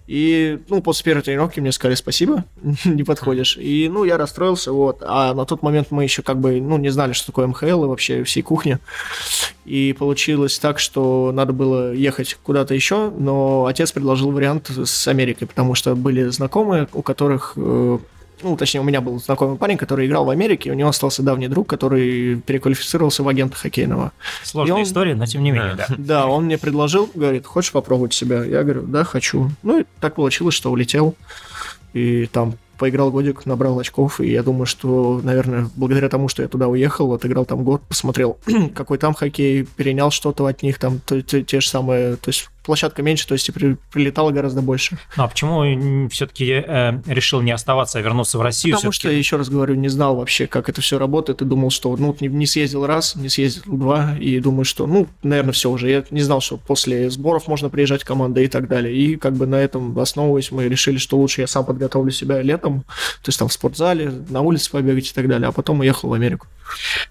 И, 0.06 0.58
ну, 0.70 0.80
после 0.80 1.04
первой 1.04 1.20
тренировки 1.20 1.60
мне 1.60 1.70
сказали 1.70 1.96
спасибо, 1.96 2.44
не 2.86 3.04
подходишь. 3.04 3.58
И, 3.58 3.90
ну, 3.92 4.04
я 4.04 4.16
расстроился, 4.16 4.72
вот. 4.72 5.02
А 5.02 5.34
на 5.34 5.44
тот 5.44 5.62
момент 5.62 5.88
мы 5.90 6.04
еще 6.04 6.22
как 6.22 6.40
бы, 6.40 6.62
ну, 6.62 6.78
не 6.78 6.88
знали, 6.88 7.12
что 7.12 7.26
такое 7.26 7.46
МХЛ 7.46 7.84
и 7.84 7.88
вообще 7.88 8.24
всей 8.24 8.40
кухни. 8.40 8.78
И 9.66 9.92
получилось 9.92 10.58
так, 10.58 10.78
что 10.78 11.30
надо 11.30 11.52
было 11.52 11.92
ехать 11.92 12.38
куда-то 12.42 12.72
еще, 12.72 13.10
но 13.10 13.66
отец 13.66 13.92
предложил 13.92 14.30
вариант 14.30 14.70
с 14.70 15.08
Америкой, 15.08 15.46
потому 15.46 15.74
что 15.74 15.94
были 15.94 16.28
знакомые, 16.28 16.88
у 16.94 17.02
которых 17.02 17.52
э, 17.56 17.98
ну, 18.42 18.56
точнее, 18.56 18.80
у 18.80 18.84
меня 18.84 19.00
был 19.00 19.18
знакомый 19.20 19.56
парень, 19.56 19.76
который 19.76 20.06
играл 20.06 20.24
в 20.24 20.30
Америке, 20.30 20.70
у 20.70 20.74
него 20.74 20.88
остался 20.88 21.22
давний 21.22 21.48
друг, 21.48 21.68
который 21.68 22.36
переквалифицировался 22.36 23.22
в 23.22 23.28
агента 23.28 23.56
хоккейного. 23.56 24.12
Сложная 24.42 24.76
он... 24.76 24.82
история, 24.82 25.14
но 25.14 25.26
тем 25.26 25.42
не 25.42 25.50
менее, 25.50 25.74
да. 25.76 25.86
Да, 25.96 26.26
он 26.26 26.44
мне 26.44 26.58
предложил, 26.58 27.10
говорит, 27.14 27.46
хочешь 27.46 27.72
попробовать 27.72 28.12
себя? 28.12 28.44
Я 28.44 28.62
говорю, 28.62 28.82
да, 28.82 29.04
хочу. 29.04 29.50
Ну, 29.62 29.80
и 29.80 29.84
так 30.00 30.14
получилось, 30.14 30.54
что 30.54 30.70
улетел. 30.70 31.14
И 31.92 32.26
там 32.26 32.56
поиграл 32.76 33.10
годик, 33.10 33.46
набрал 33.46 33.78
очков, 33.78 34.20
и 34.20 34.30
я 34.30 34.42
думаю, 34.42 34.66
что, 34.66 35.20
наверное, 35.22 35.70
благодаря 35.76 36.08
тому, 36.08 36.28
что 36.28 36.42
я 36.42 36.48
туда 36.48 36.68
уехал, 36.68 37.12
отыграл 37.12 37.44
там 37.44 37.64
год, 37.64 37.82
посмотрел, 37.82 38.38
какой 38.74 38.98
там 38.98 39.14
хоккей, 39.14 39.64
перенял 39.64 40.10
что-то 40.10 40.46
от 40.46 40.62
них, 40.62 40.78
там 40.78 41.00
те, 41.06 41.22
те, 41.22 41.42
те 41.42 41.60
же 41.60 41.68
самые, 41.68 42.16
то 42.16 42.30
есть 42.30 42.50
площадка 42.64 43.02
меньше, 43.02 43.26
то 43.26 43.34
есть 43.34 43.48
и 43.48 43.52
при, 43.52 43.76
прилетало 43.92 44.30
гораздо 44.30 44.62
больше. 44.62 44.98
Ну 45.16 45.24
а 45.24 45.28
почему 45.28 46.08
все-таки 46.08 46.50
э, 46.66 47.00
решил 47.06 47.40
не 47.40 47.52
оставаться, 47.52 47.98
а 47.98 48.02
вернуться 48.02 48.38
в 48.38 48.42
Россию? 48.42 48.76
Потому 48.76 48.92
что, 48.92 49.10
еще 49.10 49.36
раз 49.36 49.48
говорю, 49.48 49.74
не 49.74 49.88
знал 49.88 50.16
вообще, 50.16 50.46
как 50.46 50.68
это 50.68 50.80
все 50.80 50.98
работает, 50.98 51.42
и 51.42 51.44
думал, 51.44 51.70
что 51.70 51.96
ну 51.96 52.16
не, 52.20 52.28
не 52.28 52.46
съездил 52.46 52.86
раз, 52.86 53.14
не 53.16 53.28
съездил 53.28 53.76
два, 53.76 54.16
и 54.18 54.38
думаю, 54.40 54.64
что, 54.64 54.86
ну, 54.86 55.06
наверное, 55.22 55.52
все 55.52 55.70
уже. 55.70 55.90
Я 55.90 56.04
не 56.10 56.22
знал, 56.22 56.40
что 56.40 56.56
после 56.56 57.10
сборов 57.10 57.46
можно 57.48 57.68
приезжать 57.68 58.04
команда 58.04 58.40
и 58.40 58.48
так 58.48 58.68
далее. 58.68 58.94
И 58.94 59.16
как 59.16 59.34
бы 59.34 59.46
на 59.46 59.56
этом 59.56 59.98
основываясь, 59.98 60.50
мы 60.50 60.68
решили, 60.68 60.98
что 60.98 61.16
лучше 61.16 61.42
я 61.42 61.46
сам 61.46 61.64
подготовлю 61.64 62.10
себя 62.10 62.42
летом, 62.42 62.82
то 63.22 63.28
есть 63.28 63.38
там 63.38 63.48
в 63.48 63.52
спортзале, 63.52 64.10
на 64.28 64.40
улице 64.40 64.70
побегать 64.70 65.10
и 65.10 65.14
так 65.14 65.28
далее, 65.28 65.48
а 65.48 65.52
потом 65.52 65.80
уехал 65.80 66.08
в 66.08 66.12
Америку. 66.12 66.46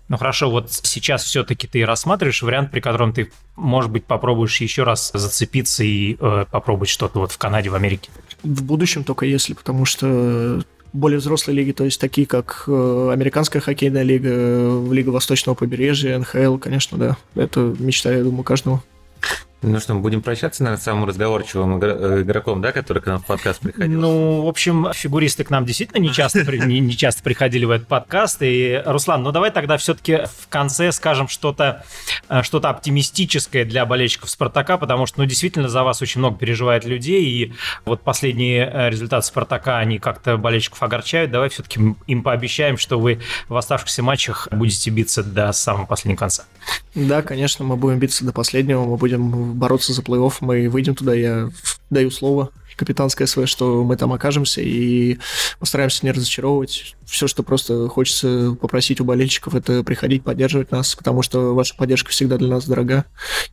Ну 0.10 0.18
хорошо, 0.18 0.50
вот 0.50 0.72
сейчас 0.72 1.24
все-таки 1.24 1.68
ты 1.68 1.86
рассматриваешь 1.86 2.42
вариант, 2.42 2.72
при 2.72 2.80
котором 2.80 3.14
ты, 3.14 3.32
может 3.56 3.92
быть, 3.92 4.06
попробуешь 4.06 4.60
еще 4.62 4.84
раз 4.84 5.12
зацепиться 5.14 5.84
и 5.84 6.18
э, 6.20 6.46
попробовать 6.50 6.90
что-то 6.90 7.20
вот 7.20 7.32
в 7.32 7.38
Канаде, 7.38 7.70
в 7.70 7.76
Америке? 7.76 8.10
В 8.44 8.64
будущем 8.64 9.04
только 9.04 9.26
если, 9.26 9.54
потому 9.54 9.86
что 9.86 10.64
более 10.92 11.20
взрослые 11.20 11.58
лиги, 11.58 11.72
то 11.72 11.84
есть 11.84 12.00
такие 12.00 12.28
как 12.28 12.66
э, 12.68 13.10
Американская 13.12 13.62
хоккейная 13.62 14.04
лига, 14.04 14.30
э, 14.32 14.88
Лига 14.92 15.10
Восточного 15.10 15.56
побережья, 15.56 16.18
НХЛ, 16.20 16.58
конечно, 16.58 16.98
да. 16.98 17.18
Это 17.36 17.76
мечта, 17.80 18.12
я 18.12 18.24
думаю, 18.24 18.44
каждого. 18.44 18.84
Ну 19.64 19.80
что, 19.80 19.94
мы 19.94 20.02
будем 20.02 20.22
прощаться, 20.22 20.62
наверное, 20.62 20.82
с 20.82 20.84
самым 20.84 21.06
разговорчивым 21.06 21.82
э, 21.82 22.22
игроком, 22.22 22.62
да, 22.62 22.74
который 22.74 23.02
к 23.02 23.06
нам 23.06 23.20
в 23.20 23.26
подкаст 23.26 23.62
приходил? 23.62 24.00
Ну, 24.00 24.42
в 24.42 24.48
общем, 24.48 24.92
фигуристы 24.94 25.46
к 25.46 25.50
нам 25.50 25.66
действительно 25.66 26.00
не 26.00 26.12
часто, 26.12 26.44
не, 26.44 26.82
не 26.82 26.98
часто 26.98 27.24
приходили 27.24 27.64
в 27.64 27.72
этот 27.72 27.88
подкаст. 27.88 28.40
И, 28.42 28.82
Руслан, 28.86 29.24
ну 29.24 29.32
давай 29.32 29.52
тогда 29.52 29.78
все-таки 29.78 30.24
в 30.26 30.50
конце 30.50 30.92
скажем 30.92 31.30
что-то 31.30 31.86
э, 32.28 32.44
что 32.44 32.58
оптимистическое 32.58 33.64
для 33.64 33.86
болельщиков 33.86 34.30
Спартака, 34.30 34.78
потому 34.78 35.06
что, 35.06 35.20
ну, 35.22 35.26
действительно, 35.26 35.70
за 35.70 35.84
вас 35.84 36.02
очень 36.02 36.20
много 36.20 36.38
переживает 36.38 36.84
людей, 36.84 37.24
и 37.24 37.54
вот 37.86 38.02
последние 38.02 38.70
э, 38.70 38.90
результаты 38.90 39.26
Спартака, 39.26 39.78
они 39.78 39.98
как-то 39.98 40.38
болельщиков 40.38 40.84
огорчают. 40.84 41.32
Давай 41.32 41.48
все-таки 41.48 41.96
им 42.06 42.24
пообещаем, 42.24 42.78
что 42.78 43.00
вы 43.00 43.22
в 43.48 43.56
оставшихся 43.56 44.04
матчах 44.04 44.50
будете 44.52 44.90
биться 44.90 45.24
до 45.24 45.54
самого 45.54 45.86
последнего 45.86 46.18
конца. 46.18 46.44
Да, 46.96 47.22
конечно, 47.22 47.66
мы 47.66 47.76
будем 47.76 48.00
биться 48.00 48.26
до 48.26 48.34
последнего, 48.34 48.84
мы 48.86 48.98
будем 48.98 49.53
бороться 49.54 49.94
за 49.94 50.02
плей-офф, 50.02 50.36
мы 50.42 50.70
выйдем 50.70 50.96
туда, 50.96 51.14
я 51.14 51.50
даю 51.90 52.12
слово 52.12 52.52
капитанское 52.76 53.28
свое, 53.28 53.48
что 53.48 53.84
мы 53.84 53.96
там 53.98 54.14
окажемся, 54.14 54.62
и 54.62 55.18
постараемся 55.60 56.06
не 56.06 56.12
разочаровывать. 56.12 56.96
Все, 57.06 57.28
что 57.28 57.44
просто 57.44 57.88
хочется 57.88 58.56
попросить 58.60 59.00
у 59.02 59.06
болельщиков, 59.06 59.56
это 59.56 59.84
приходить, 59.84 60.24
поддерживать 60.24 60.72
нас, 60.72 60.96
потому 60.96 61.22
что 61.22 61.54
ваша 61.54 61.76
поддержка 61.76 62.12
всегда 62.12 62.38
для 62.38 62.48
нас 62.48 62.66
дорога, 62.66 63.06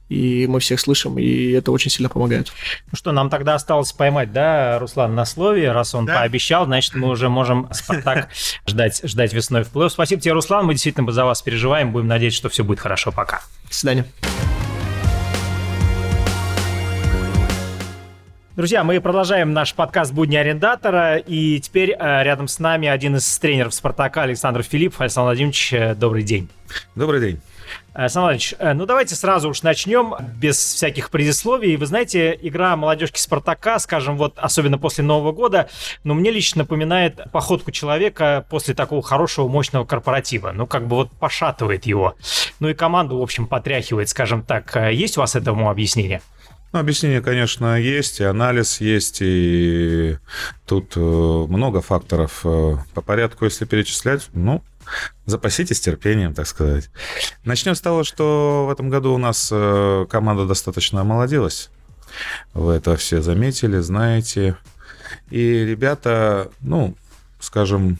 и 0.08 0.46
мы 0.46 0.60
всех 0.60 0.80
слышим, 0.80 1.18
и 1.18 1.50
это 1.50 1.72
очень 1.72 1.90
сильно 1.90 2.08
помогает. 2.08 2.52
Ну 2.90 2.96
что, 2.96 3.12
нам 3.12 3.28
тогда 3.28 3.54
осталось 3.54 3.92
поймать, 3.92 4.32
да, 4.32 4.78
Руслан, 4.78 5.14
на 5.14 5.24
слове, 5.24 5.72
раз 5.72 5.94
он 5.94 6.06
да. 6.06 6.16
пообещал, 6.16 6.64
значит, 6.64 6.94
мы 6.94 7.08
уже 7.08 7.28
можем 7.28 7.68
Спартак 7.72 8.28
ждать, 8.66 9.00
ждать 9.04 9.32
весной 9.32 9.64
в 9.64 9.72
плей-офф. 9.72 9.90
Спасибо 9.90 10.22
тебе, 10.22 10.32
Руслан, 10.32 10.66
мы 10.66 10.74
действительно 10.74 11.10
за 11.12 11.24
вас 11.24 11.42
переживаем, 11.42 11.92
будем 11.92 12.06
надеяться, 12.06 12.38
что 12.38 12.48
все 12.48 12.64
будет 12.64 12.80
хорошо. 12.80 13.12
Пока. 13.12 13.42
До 13.68 13.74
свидания. 13.74 14.06
Друзья, 18.60 18.84
мы 18.84 19.00
продолжаем 19.00 19.54
наш 19.54 19.72
подкаст 19.72 20.12
«Будни 20.12 20.36
арендатора», 20.36 21.16
и 21.16 21.58
теперь 21.60 21.92
э, 21.92 22.22
рядом 22.22 22.46
с 22.46 22.58
нами 22.58 22.88
один 22.88 23.16
из 23.16 23.38
тренеров 23.38 23.72
«Спартака» 23.72 24.24
Александр 24.24 24.62
Филипп. 24.62 25.00
Александр 25.00 25.28
Владимирович, 25.28 25.72
э, 25.72 25.94
добрый 25.94 26.22
день. 26.22 26.50
Добрый 26.94 27.22
день. 27.22 27.40
Э, 27.94 28.02
Александр 28.02 28.32
Владимирович, 28.32 28.54
ну 28.76 28.84
давайте 28.84 29.14
сразу 29.14 29.48
уж 29.48 29.62
начнем, 29.62 30.14
без 30.36 30.58
всяких 30.58 31.08
предисловий. 31.08 31.74
Вы 31.76 31.86
знаете, 31.86 32.38
игра 32.42 32.76
молодежки 32.76 33.18
«Спартака», 33.18 33.78
скажем, 33.78 34.18
вот 34.18 34.34
особенно 34.36 34.76
после 34.76 35.04
Нового 35.04 35.32
года, 35.32 35.70
ну 36.04 36.12
мне 36.12 36.30
лично 36.30 36.58
напоминает 36.58 37.18
походку 37.32 37.70
человека 37.70 38.44
после 38.50 38.74
такого 38.74 39.00
хорошего, 39.00 39.48
мощного 39.48 39.86
корпоратива. 39.86 40.52
Ну 40.52 40.66
как 40.66 40.86
бы 40.86 40.96
вот 40.96 41.10
пошатывает 41.12 41.86
его. 41.86 42.14
Ну 42.58 42.68
и 42.68 42.74
команду, 42.74 43.20
в 43.20 43.22
общем, 43.22 43.46
потряхивает, 43.46 44.10
скажем 44.10 44.42
так. 44.42 44.76
Есть 44.92 45.16
у 45.16 45.22
вас 45.22 45.34
этому 45.34 45.70
объяснение? 45.70 46.20
Ну, 46.72 46.78
объяснение, 46.78 47.20
конечно, 47.20 47.80
есть, 47.80 48.20
и 48.20 48.24
анализ 48.24 48.80
есть, 48.80 49.18
и 49.22 50.18
тут 50.66 50.92
э, 50.96 51.00
много 51.00 51.80
факторов. 51.80 52.42
Э, 52.44 52.76
по 52.94 53.02
порядку, 53.02 53.44
если 53.44 53.64
перечислять, 53.64 54.28
ну, 54.34 54.62
запаситесь 55.26 55.80
терпением, 55.80 56.32
так 56.32 56.46
сказать. 56.46 56.90
Начнем 57.44 57.74
с 57.74 57.80
того, 57.80 58.04
что 58.04 58.66
в 58.68 58.70
этом 58.70 58.88
году 58.88 59.12
у 59.12 59.18
нас 59.18 59.48
э, 59.50 60.06
команда 60.08 60.46
достаточно 60.46 61.00
омолодилась. 61.00 61.70
Вы 62.54 62.74
это 62.74 62.96
все 62.96 63.20
заметили, 63.20 63.78
знаете. 63.78 64.56
И 65.30 65.64
ребята, 65.64 66.52
ну, 66.60 66.94
скажем, 67.40 67.98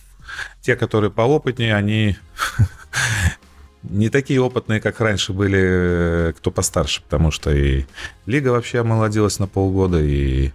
те, 0.60 0.76
которые 0.76 1.10
поопытнее, 1.10 1.74
они 1.74 2.16
не 3.82 4.10
такие 4.10 4.40
опытные, 4.40 4.80
как 4.80 5.00
раньше 5.00 5.32
были, 5.32 5.60
э, 5.62 6.32
кто 6.36 6.50
постарше, 6.50 7.02
потому 7.02 7.30
что 7.30 7.50
и 7.50 7.84
лига 8.26 8.48
вообще 8.48 8.80
омолодилась 8.80 9.38
на 9.38 9.46
полгода, 9.46 10.00
и 10.00 10.50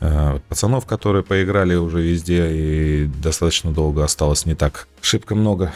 э, 0.00 0.38
пацанов, 0.48 0.86
которые 0.86 1.22
поиграли 1.22 1.74
уже 1.74 2.00
везде, 2.00 2.50
и 2.50 3.06
достаточно 3.06 3.70
долго 3.70 4.02
осталось 4.04 4.46
не 4.46 4.54
так 4.54 4.88
шибко 5.00 5.34
много. 5.34 5.72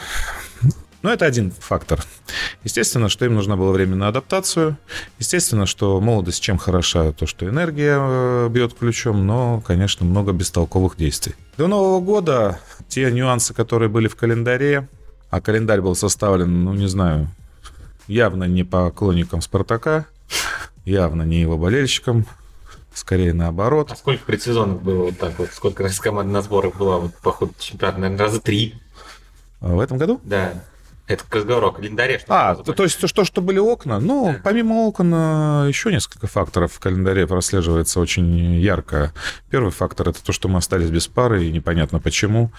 Но 1.01 1.13
это 1.13 1.25
один 1.25 1.51
фактор. 1.51 2.03
Естественно, 2.65 3.07
что 3.07 3.25
им 3.25 3.35
нужно 3.35 3.55
было 3.55 3.71
время 3.71 3.95
на 3.95 4.09
адаптацию. 4.09 4.77
Естественно, 5.17 5.65
что 5.65 6.01
молодость 6.01 6.41
чем 6.41 6.57
хороша, 6.57 7.13
то, 7.13 7.25
что 7.25 7.47
энергия 7.47 7.97
э, 7.97 8.49
бьет 8.49 8.73
ключом, 8.73 9.25
но, 9.25 9.61
конечно, 9.65 10.05
много 10.05 10.33
бестолковых 10.33 10.97
действий. 10.97 11.35
До 11.57 11.67
Нового 11.67 12.01
года 12.01 12.59
те 12.89 13.09
нюансы, 13.11 13.53
которые 13.53 13.87
были 13.87 14.09
в 14.09 14.17
календаре, 14.17 14.89
а 15.29 15.41
календарь 15.41 15.81
был 15.81 15.95
составлен, 15.95 16.63
ну, 16.63 16.73
не 16.73 16.87
знаю, 16.87 17.27
явно 18.07 18.45
не 18.45 18.63
поклонникам 18.63 19.41
«Спартака», 19.41 20.05
явно 20.85 21.23
не 21.23 21.41
его 21.41 21.57
болельщикам, 21.57 22.25
скорее 22.93 23.33
наоборот. 23.33 23.91
А 23.91 23.95
сколько 23.95 24.25
предсезонов 24.25 24.81
было 24.81 25.05
вот 25.05 25.17
так 25.17 25.37
вот? 25.39 25.49
Сколько 25.51 25.83
раз 25.83 25.99
команд 25.99 26.31
на 26.31 26.41
сборах 26.41 26.75
была 26.75 26.97
вот 26.97 27.13
по 27.15 27.31
ходу 27.31 27.53
чемпионата? 27.59 27.99
Наверное, 27.99 28.25
раза 28.25 28.41
три. 28.41 28.75
А 29.61 29.75
в 29.75 29.79
этом 29.79 29.97
году? 29.97 30.19
Да. 30.23 30.63
Это 31.09 31.23
о 31.23 31.71
календаре. 31.71 32.19
Что 32.19 32.27
а, 32.29 32.55
то, 32.55 32.71
то 32.71 32.83
есть 32.83 32.99
то, 32.99 33.25
что 33.25 33.41
были 33.41 33.57
окна? 33.57 33.99
Ну, 33.99 34.31
да. 34.31 34.41
помимо 34.43 34.73
окон, 34.85 35.11
э, 35.11 35.65
еще 35.67 35.91
несколько 35.91 36.27
факторов 36.27 36.73
в 36.73 36.79
календаре 36.79 37.25
прослеживается 37.25 37.99
очень 37.99 38.53
ярко. 38.59 39.11
Первый 39.49 39.71
фактор– 39.71 40.09
это 40.09 40.23
то, 40.23 40.31
что 40.31 40.49
мы 40.49 40.59
остались 40.59 40.91
без 40.91 41.07
пары, 41.07 41.45
и 41.45 41.51
непонятно 41.51 41.99
почему. 41.99 42.51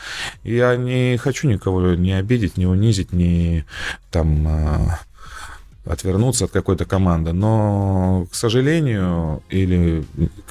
Я 0.42 0.74
не 0.74 1.16
хочу 1.16 1.48
никого 1.48 1.94
не 1.94 2.12
обидеть, 2.12 2.56
не 2.56 2.66
унизить, 2.66 3.12
не 3.12 3.64
там 4.10 4.48
э, 4.48 4.90
отвернуться 5.84 6.46
от 6.46 6.50
какой-то 6.50 6.86
команды. 6.86 7.32
Но, 7.32 8.26
к 8.32 8.34
сожалению, 8.34 9.44
или, 9.48 10.04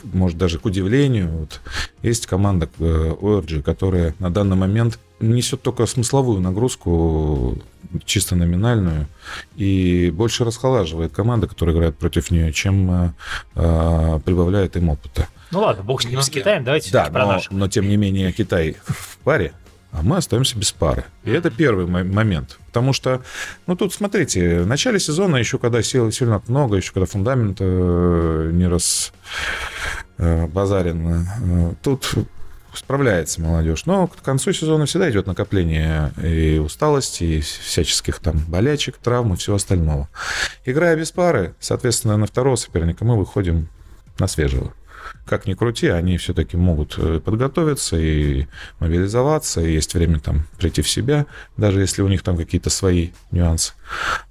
может, 0.03 0.38
даже 0.38 0.58
к 0.58 0.63
удивлению, 0.65 1.27
вот, 1.32 1.60
есть 2.01 2.27
команда 2.27 2.70
ORG, 2.79 3.60
э, 3.60 3.62
которая 3.62 4.15
на 4.20 4.29
данный 4.29 4.56
момент 4.56 5.00
несет 5.19 5.61
только 5.61 5.85
смысловую 5.85 6.41
нагрузку, 6.41 7.57
чисто 8.05 8.35
номинальную, 8.35 9.07
и 9.55 10.11
больше 10.13 10.45
расхолаживает 10.45 11.11
команды, 11.11 11.47
которые 11.47 11.75
играют 11.75 11.97
против 11.97 12.31
нее, 12.31 12.53
чем 12.53 12.91
э, 12.91 13.11
э, 13.55 14.19
прибавляет 14.23 14.75
им 14.77 14.89
опыта. 14.89 15.27
Ну 15.51 15.61
ладно, 15.61 15.83
бог 15.83 16.01
с 16.01 16.05
ним, 16.05 16.15
ну, 16.15 16.21
с 16.21 16.29
Китаем, 16.29 16.63
давайте 16.63 16.91
да, 16.91 17.09
но, 17.11 17.41
но 17.49 17.67
тем 17.67 17.88
не 17.88 17.97
менее 17.97 18.31
Китай 18.31 18.77
в 18.85 19.17
паре, 19.23 19.53
а 19.91 20.03
мы 20.03 20.17
остаемся 20.17 20.57
без 20.57 20.71
пары. 20.71 21.05
И 21.23 21.31
это 21.31 21.49
первый 21.49 21.88
момент. 21.88 22.59
Потому 22.67 22.93
что, 22.93 23.21
ну 23.65 23.75
тут, 23.75 23.93
смотрите, 23.93 24.61
в 24.61 24.67
начале 24.67 24.99
сезона, 24.99 25.38
еще 25.38 25.57
когда 25.57 25.81
сил 25.81 26.11
сильно 26.11 26.41
много, 26.47 26.77
еще 26.77 26.93
когда 26.93 27.07
фундамент 27.07 27.57
э, 27.59 28.51
не 28.53 28.67
раз 28.67 29.11
э, 30.19 30.45
базарен, 30.45 31.25
э, 31.25 31.73
тут 31.81 32.13
справляется 32.79 33.41
молодежь. 33.41 33.86
Но 33.86 34.07
к 34.07 34.21
концу 34.21 34.53
сезона 34.53 34.86
всегда 34.86 35.09
идет 35.09 35.27
накопление 35.27 36.12
и 36.24 36.57
усталости, 36.57 37.24
и 37.24 37.41
всяческих 37.41 38.19
там 38.19 38.39
болячек, 38.48 38.98
травм 38.98 39.33
и 39.33 39.38
всего 39.38 39.57
остального. 39.57 40.09
Играя 40.65 40.95
без 40.95 41.12
пары, 41.12 41.53
соответственно, 41.59 42.17
на 42.17 42.25
второго 42.25 42.55
соперника 42.55 43.05
мы 43.05 43.17
выходим 43.17 43.69
на 44.17 44.27
свежего. 44.27 44.74
Как 45.25 45.45
ни 45.48 45.53
крути, 45.53 45.88
они 45.88 46.17
все-таки 46.17 46.57
могут 46.57 46.95
э, 46.98 47.19
подготовиться 47.24 47.98
и 47.98 48.48
мобилизоваться, 48.79 49.62
и 49.62 49.74
есть 49.74 49.93
время 49.93 50.19
там 50.19 50.48
прийти 50.57 50.81
в 50.81 50.89
себя, 50.89 51.25
даже 51.57 51.81
если 51.81 52.01
у 52.01 52.07
них 52.07 52.24
там 52.24 52.38
какие-то 52.38 52.69
свои 52.69 53.09
нюансы. 53.31 53.74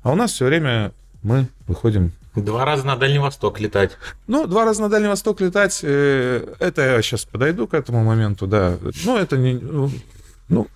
А 0.02 0.12
у 0.12 0.14
нас 0.14 0.33
все 0.33 0.47
время 0.47 0.93
мы 1.23 1.49
выходим 1.67 2.12
Два 2.45 2.64
раза 2.64 2.87
на 2.87 2.97
Дальний 2.97 3.18
Восток 3.18 3.61
летать. 3.61 3.97
Ну, 4.26 4.47
два 4.47 4.64
раза 4.64 4.83
на 4.83 4.88
Дальний 4.88 5.09
Восток 5.09 5.40
летать, 5.40 5.80
э, 5.83 6.54
это 6.59 6.83
я 6.83 7.02
сейчас 7.02 7.25
подойду 7.25 7.66
к 7.66 7.75
этому 7.75 8.04
моменту, 8.04 8.47
да. 8.47 8.76
Ну, 9.04 9.16
это 9.16 9.37
не... 9.37 9.54
Ну, 9.54 9.90
ну 10.49 10.66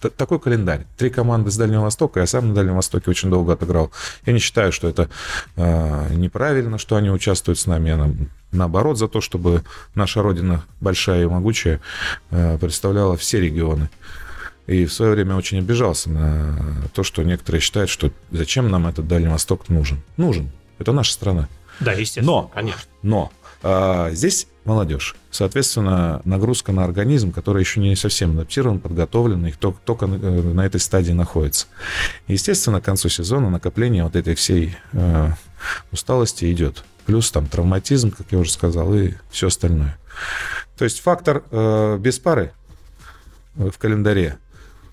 такой 0.00 0.38
календарь. 0.38 0.86
Три 0.96 1.10
команды 1.10 1.50
с 1.50 1.56
Дальнего 1.56 1.82
Востока, 1.82 2.20
я 2.20 2.26
сам 2.26 2.48
на 2.48 2.54
Дальнем 2.54 2.76
Востоке 2.76 3.10
очень 3.10 3.30
долго 3.30 3.54
отыграл. 3.54 3.90
Я 4.24 4.32
не 4.32 4.38
считаю, 4.38 4.72
что 4.72 4.88
это 4.88 5.08
э, 5.56 6.14
неправильно, 6.14 6.78
что 6.78 6.96
они 6.96 7.10
участвуют 7.10 7.58
с 7.58 7.66
нами. 7.66 7.88
Я 7.88 7.96
на, 7.96 8.14
наоборот 8.52 8.98
за 8.98 9.08
то, 9.08 9.20
чтобы 9.20 9.62
наша 9.94 10.22
Родина, 10.22 10.64
большая 10.80 11.24
и 11.24 11.26
могучая, 11.26 11.80
э, 12.30 12.58
представляла 12.58 13.16
все 13.16 13.40
регионы. 13.40 13.88
И 14.66 14.84
в 14.84 14.92
свое 14.92 15.12
время 15.12 15.36
очень 15.36 15.58
обижался 15.58 16.10
на 16.10 16.88
то, 16.92 17.04
что 17.04 17.22
некоторые 17.22 17.60
считают, 17.60 17.88
что 17.88 18.10
зачем 18.32 18.68
нам 18.68 18.86
этот 18.86 19.06
Дальний 19.06 19.28
Восток 19.28 19.68
нужен. 19.68 20.02
Нужен. 20.16 20.50
Это 20.78 20.92
наша 20.92 21.12
страна. 21.12 21.48
Да, 21.80 21.92
естественно. 21.92 22.26
Но, 22.26 22.42
конечно. 22.48 22.90
Но 23.02 23.32
а, 23.62 24.10
здесь 24.10 24.46
молодежь. 24.64 25.16
Соответственно, 25.30 26.20
нагрузка 26.24 26.72
на 26.72 26.84
организм, 26.84 27.32
который 27.32 27.60
еще 27.60 27.80
не 27.80 27.96
совсем 27.96 28.32
адаптирован, 28.32 28.80
подготовлен, 28.80 29.46
и 29.46 29.52
только, 29.52 29.80
только 29.84 30.06
на 30.06 30.66
этой 30.66 30.80
стадии 30.80 31.12
находится. 31.12 31.66
Естественно, 32.26 32.80
к 32.80 32.84
концу 32.84 33.08
сезона 33.08 33.50
накопление 33.50 34.04
вот 34.04 34.16
этой 34.16 34.34
всей 34.34 34.76
э, 34.92 35.30
усталости 35.92 36.50
идет. 36.52 36.84
Плюс 37.06 37.30
там 37.30 37.46
травматизм, 37.46 38.10
как 38.10 38.26
я 38.30 38.38
уже 38.38 38.50
сказал, 38.50 38.92
и 38.94 39.14
все 39.30 39.46
остальное. 39.46 39.96
То 40.76 40.84
есть 40.84 41.00
фактор 41.00 41.44
э, 41.50 41.98
без 41.98 42.18
пары 42.18 42.52
в 43.54 43.78
календаре 43.78 44.38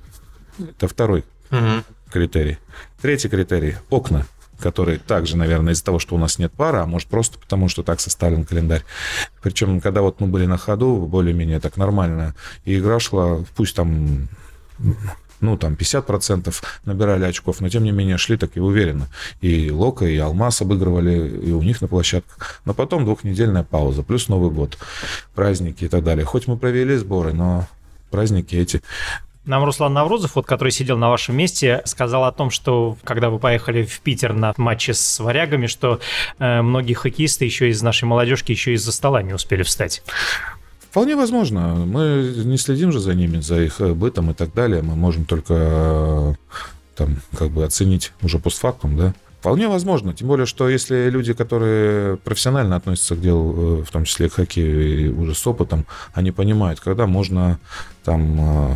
–это 0.59 0.87
второй 0.87 1.25
угу. 1.51 1.83
критерий. 2.11 2.59
Третий 3.01 3.27
критерий– 3.27 3.75
окна 3.89 4.25
который 4.63 4.97
также, 4.97 5.35
наверное, 5.35 5.73
из-за 5.73 5.83
того, 5.83 5.99
что 5.99 6.15
у 6.15 6.17
нас 6.17 6.39
нет 6.39 6.53
пары, 6.53 6.77
а 6.77 6.85
может 6.85 7.09
просто 7.09 7.37
потому, 7.37 7.67
что 7.67 7.83
так 7.83 7.99
составлен 7.99 8.45
календарь. 8.45 8.83
Причем, 9.41 9.81
когда 9.81 10.01
вот 10.01 10.21
мы 10.21 10.27
были 10.27 10.45
на 10.45 10.57
ходу, 10.57 10.95
более-менее 11.05 11.59
так 11.59 11.75
нормально, 11.75 12.33
и 12.63 12.79
игра 12.79 12.99
шла, 12.99 13.43
пусть 13.55 13.75
там 13.75 14.29
ну, 15.41 15.57
там, 15.57 15.73
50% 15.73 16.55
набирали 16.85 17.25
очков, 17.25 17.59
но, 17.59 17.67
тем 17.67 17.83
не 17.83 17.91
менее, 17.91 18.17
шли 18.17 18.37
так 18.37 18.55
и 18.55 18.61
уверенно. 18.61 19.09
И 19.41 19.69
Лока, 19.71 20.05
и 20.05 20.17
Алмаз 20.17 20.61
обыгрывали, 20.61 21.27
и 21.27 21.51
у 21.51 21.61
них 21.61 21.81
на 21.81 21.89
площадках. 21.89 22.61
Но 22.63 22.73
потом 22.73 23.03
двухнедельная 23.03 23.63
пауза, 23.63 24.03
плюс 24.03 24.29
Новый 24.29 24.51
год, 24.51 24.77
праздники 25.35 25.83
и 25.83 25.87
так 25.89 26.05
далее. 26.05 26.23
Хоть 26.23 26.47
мы 26.47 26.55
провели 26.55 26.95
сборы, 26.95 27.33
но 27.33 27.67
праздники 28.09 28.55
эти 28.55 28.81
нам 29.45 29.63
Руслан 29.65 29.93
Наврузов, 29.93 30.35
вот, 30.35 30.45
который 30.45 30.71
сидел 30.71 30.97
на 30.97 31.09
вашем 31.09 31.35
месте, 31.35 31.81
сказал 31.85 32.23
о 32.23 32.31
том, 32.31 32.49
что 32.49 32.97
когда 33.03 33.29
вы 33.29 33.39
поехали 33.39 33.83
в 33.83 33.99
Питер 33.99 34.33
на 34.33 34.53
матчи 34.57 34.91
с 34.91 35.19
варягами, 35.19 35.67
что 35.67 35.99
э, 36.39 36.61
многие 36.61 36.93
хоккеисты 36.93 37.45
еще 37.45 37.69
из 37.69 37.81
нашей 37.81 38.05
молодежки 38.05 38.51
еще 38.51 38.73
из-за 38.73 38.91
стола 38.91 39.21
не 39.21 39.33
успели 39.33 39.63
встать. 39.63 40.03
Вполне 40.79 41.15
возможно. 41.15 41.73
Мы 41.75 42.33
не 42.45 42.57
следим 42.57 42.91
же 42.91 42.99
за 42.99 43.15
ними, 43.15 43.39
за 43.39 43.61
их 43.61 43.79
бытом 43.79 44.31
и 44.31 44.33
так 44.33 44.53
далее. 44.53 44.81
Мы 44.81 44.95
можем 44.95 45.25
только 45.25 45.53
э, 45.57 46.33
там 46.95 47.17
как 47.37 47.49
бы 47.49 47.63
оценить 47.65 48.13
уже 48.21 48.39
постфактум, 48.39 48.97
да. 48.97 49.13
Вполне 49.39 49.67
возможно. 49.67 50.13
Тем 50.13 50.29
более, 50.29 50.45
что 50.45 50.69
если 50.69 51.09
люди, 51.09 51.33
которые 51.33 52.15
профессионально 52.15 52.77
относятся 52.77 53.15
к 53.15 53.19
делу, 53.19 53.81
э, 53.81 53.83
в 53.83 53.91
том 53.91 54.05
числе 54.05 54.29
к 54.29 54.35
хоккею, 54.35 54.99
и 54.99 55.07
уже 55.09 55.35
с 55.35 55.45
опытом, 55.45 55.85
они 56.13 56.31
понимают, 56.31 56.79
когда 56.79 57.07
можно 57.07 57.59
там 58.05 58.71
э, 58.71 58.75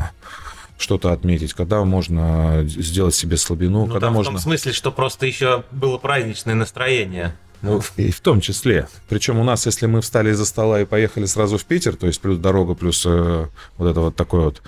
что-то 0.77 1.11
отметить, 1.11 1.53
когда 1.53 1.83
можно 1.83 2.63
сделать 2.65 3.15
себе 3.15 3.37
слабину, 3.37 3.85
ну, 3.85 3.91
когда 3.93 4.07
да, 4.07 4.13
можно... 4.13 4.31
В 4.31 4.35
том 4.35 4.41
смысле, 4.41 4.73
что 4.73 4.91
просто 4.91 5.25
еще 5.25 5.63
было 5.71 5.97
праздничное 5.97 6.55
настроение. 6.55 7.35
Ну, 7.61 7.81
и 7.95 8.11
в 8.11 8.19
том 8.21 8.39
числе. 8.39 8.87
Причем 9.09 9.39
у 9.39 9.43
нас, 9.43 9.65
если 9.65 9.87
мы 9.87 10.01
встали 10.01 10.31
из-за 10.31 10.45
стола 10.45 10.81
и 10.81 10.85
поехали 10.85 11.25
сразу 11.25 11.57
в 11.57 11.65
Питер, 11.65 11.95
то 11.95 12.05
есть 12.05 12.21
плюс 12.21 12.37
дорога, 12.37 12.75
плюс 12.75 13.03
э, 13.05 13.47
вот 13.77 13.89
это 13.89 13.99
вот 13.99 14.15
такое 14.15 14.45
вот 14.45 14.61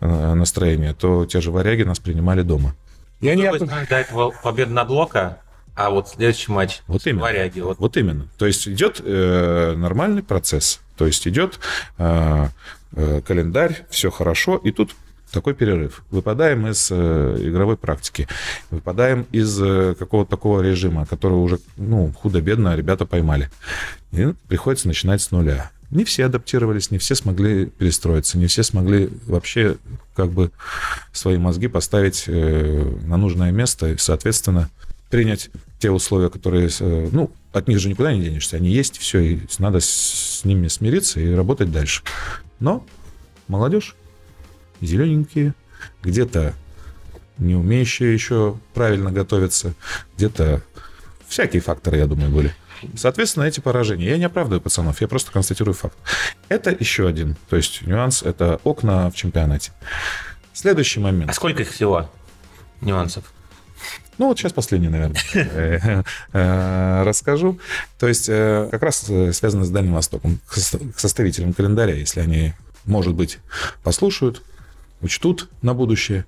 э, 0.00 0.34
настроение, 0.34 0.94
то 0.94 1.26
те 1.26 1.40
же 1.40 1.50
варяги 1.50 1.82
нас 1.82 1.98
принимали 1.98 2.42
дома. 2.42 2.74
Я 3.20 3.34
не... 3.34 3.50
До 3.50 3.96
этого 3.96 4.30
победа 4.30 4.70
над 4.72 4.90
Лока, 4.90 5.40
а 5.74 5.90
вот 5.90 6.08
следующий 6.08 6.52
матч 6.52 6.82
вот 6.86 7.06
именно. 7.06 7.22
варяги. 7.22 7.60
Вот. 7.60 7.78
вот 7.78 7.96
именно. 7.96 8.28
То 8.38 8.46
есть 8.46 8.68
идет 8.68 9.00
э, 9.04 9.74
нормальный 9.76 10.22
процесс. 10.22 10.80
То 10.96 11.06
есть 11.06 11.26
идет 11.26 11.58
э, 11.98 12.46
э, 12.92 13.20
календарь, 13.26 13.84
все 13.90 14.10
хорошо, 14.10 14.56
и 14.56 14.70
тут 14.70 14.94
такой 15.32 15.54
перерыв. 15.54 16.02
Выпадаем 16.10 16.66
из 16.66 16.88
э, 16.90 17.36
игровой 17.40 17.76
практики, 17.76 18.28
выпадаем 18.70 19.26
из 19.32 19.60
э, 19.60 19.94
какого-то 19.98 20.30
такого 20.30 20.60
режима, 20.60 21.06
который 21.06 21.34
уже, 21.34 21.58
ну, 21.76 22.12
худо-бедно 22.12 22.76
ребята 22.76 23.06
поймали. 23.06 23.50
И 24.12 24.32
приходится 24.48 24.88
начинать 24.88 25.20
с 25.22 25.30
нуля. 25.30 25.70
Не 25.90 26.04
все 26.04 26.24
адаптировались, 26.26 26.90
не 26.90 26.98
все 26.98 27.14
смогли 27.14 27.66
перестроиться, 27.66 28.38
не 28.38 28.46
все 28.46 28.62
смогли 28.62 29.08
вообще 29.26 29.76
как 30.14 30.30
бы 30.30 30.50
свои 31.12 31.38
мозги 31.38 31.68
поставить 31.68 32.24
э, 32.26 32.96
на 33.04 33.16
нужное 33.16 33.52
место 33.52 33.92
и, 33.92 33.96
соответственно, 33.96 34.68
принять 35.10 35.50
те 35.78 35.90
условия, 35.90 36.30
которые, 36.30 36.68
э, 36.80 37.08
ну, 37.12 37.30
от 37.52 37.68
них 37.68 37.78
же 37.78 37.88
никуда 37.88 38.12
не 38.12 38.22
денешься, 38.22 38.56
они 38.56 38.68
есть, 38.68 38.98
все, 38.98 39.20
и 39.20 39.40
надо 39.58 39.80
с 39.80 40.40
ними 40.44 40.68
смириться 40.68 41.20
и 41.20 41.32
работать 41.32 41.70
дальше. 41.70 42.02
Но 42.58 42.84
молодежь 43.48 43.94
зелененькие, 44.80 45.54
где-то 46.02 46.54
не 47.38 47.54
умеющие 47.54 48.12
еще 48.12 48.58
правильно 48.74 49.12
готовиться, 49.12 49.74
где-то 50.16 50.62
всякие 51.28 51.60
факторы, 51.60 51.98
я 51.98 52.06
думаю, 52.06 52.30
были. 52.30 52.54
Соответственно, 52.94 53.44
эти 53.44 53.60
поражения. 53.60 54.06
Я 54.06 54.18
не 54.18 54.24
оправдываю 54.24 54.60
пацанов, 54.60 55.00
я 55.00 55.08
просто 55.08 55.32
констатирую 55.32 55.74
факт. 55.74 55.96
Это 56.48 56.70
еще 56.78 57.08
один, 57.08 57.36
то 57.48 57.56
есть 57.56 57.82
нюанс, 57.86 58.22
это 58.22 58.60
окна 58.64 59.10
в 59.10 59.14
чемпионате. 59.14 59.72
Следующий 60.52 61.00
момент. 61.00 61.30
А 61.30 61.34
сколько 61.34 61.62
их 61.62 61.70
всего 61.70 62.10
нюансов? 62.80 63.24
Ну, 64.18 64.28
вот 64.28 64.38
сейчас 64.38 64.52
последний, 64.52 64.88
наверное, 64.88 65.20
э, 65.34 66.02
э, 66.32 67.02
расскажу. 67.04 67.58
То 67.98 68.08
есть, 68.08 68.28
э, 68.28 68.68
как 68.70 68.82
раз 68.82 69.00
связано 69.32 69.64
с 69.64 69.70
Дальним 69.70 69.94
Востоком, 69.94 70.38
к 70.46 70.54
составителям 70.54 71.52
календаря, 71.52 71.94
если 71.94 72.20
они, 72.20 72.54
может 72.86 73.14
быть, 73.14 73.38
послушают, 73.82 74.42
учтут 75.06 75.48
на 75.62 75.72
будущее. 75.72 76.26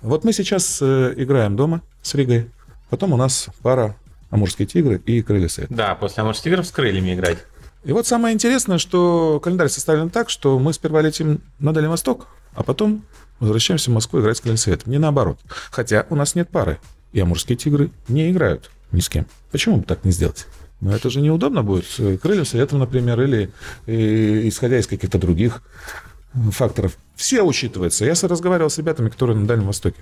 Вот 0.00 0.24
мы 0.24 0.32
сейчас 0.32 0.78
э, 0.80 1.14
играем 1.16 1.54
дома 1.54 1.82
с 2.02 2.14
Ригой. 2.14 2.50
Потом 2.88 3.12
у 3.12 3.16
нас 3.16 3.48
пара 3.62 3.96
Амурские 4.30 4.66
тигры 4.66 5.00
и 5.04 5.22
Крылья 5.22 5.48
Свет. 5.48 5.68
Да, 5.70 5.94
после 5.94 6.22
Амурских 6.22 6.44
тигров 6.44 6.66
с 6.66 6.70
крыльями 6.70 7.14
играть. 7.14 7.38
И 7.84 7.92
вот 7.92 8.06
самое 8.06 8.34
интересное, 8.34 8.78
что 8.78 9.40
календарь 9.42 9.68
составлен 9.68 10.08
так, 10.08 10.30
что 10.30 10.58
мы 10.58 10.72
сперва 10.72 11.02
летим 11.02 11.40
на 11.58 11.72
Дальний 11.74 11.88
Восток, 11.88 12.28
а 12.54 12.62
потом 12.62 13.04
возвращаемся 13.40 13.90
в 13.90 13.94
Москву 13.94 14.20
играть 14.20 14.36
с 14.36 14.40
Крылья 14.40 14.56
Свет. 14.56 14.86
Не 14.86 14.98
наоборот. 14.98 15.38
Хотя 15.70 16.06
у 16.10 16.14
нас 16.14 16.34
нет 16.34 16.48
пары. 16.48 16.78
И 17.12 17.20
Амурские 17.20 17.56
тигры 17.56 17.90
не 18.08 18.30
играют 18.30 18.70
ни 18.92 19.00
с 19.00 19.08
кем. 19.08 19.26
Почему 19.50 19.78
бы 19.78 19.84
так 19.84 20.04
не 20.04 20.12
сделать? 20.12 20.46
Но 20.80 20.94
это 20.94 21.10
же 21.10 21.20
неудобно 21.20 21.62
будет 21.62 21.86
с 21.86 22.18
Крыльям 22.18 22.44
Светом, 22.44 22.80
например, 22.80 23.20
или 23.20 23.50
и, 23.86 24.48
исходя 24.48 24.78
из 24.78 24.86
каких-то 24.86 25.18
других 25.18 25.62
факторов. 26.50 26.96
Все 27.16 27.42
учитываются. 27.42 28.04
Я 28.04 28.14
разговаривал 28.22 28.70
с 28.70 28.78
ребятами, 28.78 29.08
которые 29.08 29.36
на 29.36 29.46
Дальнем 29.46 29.66
Востоке. 29.66 30.00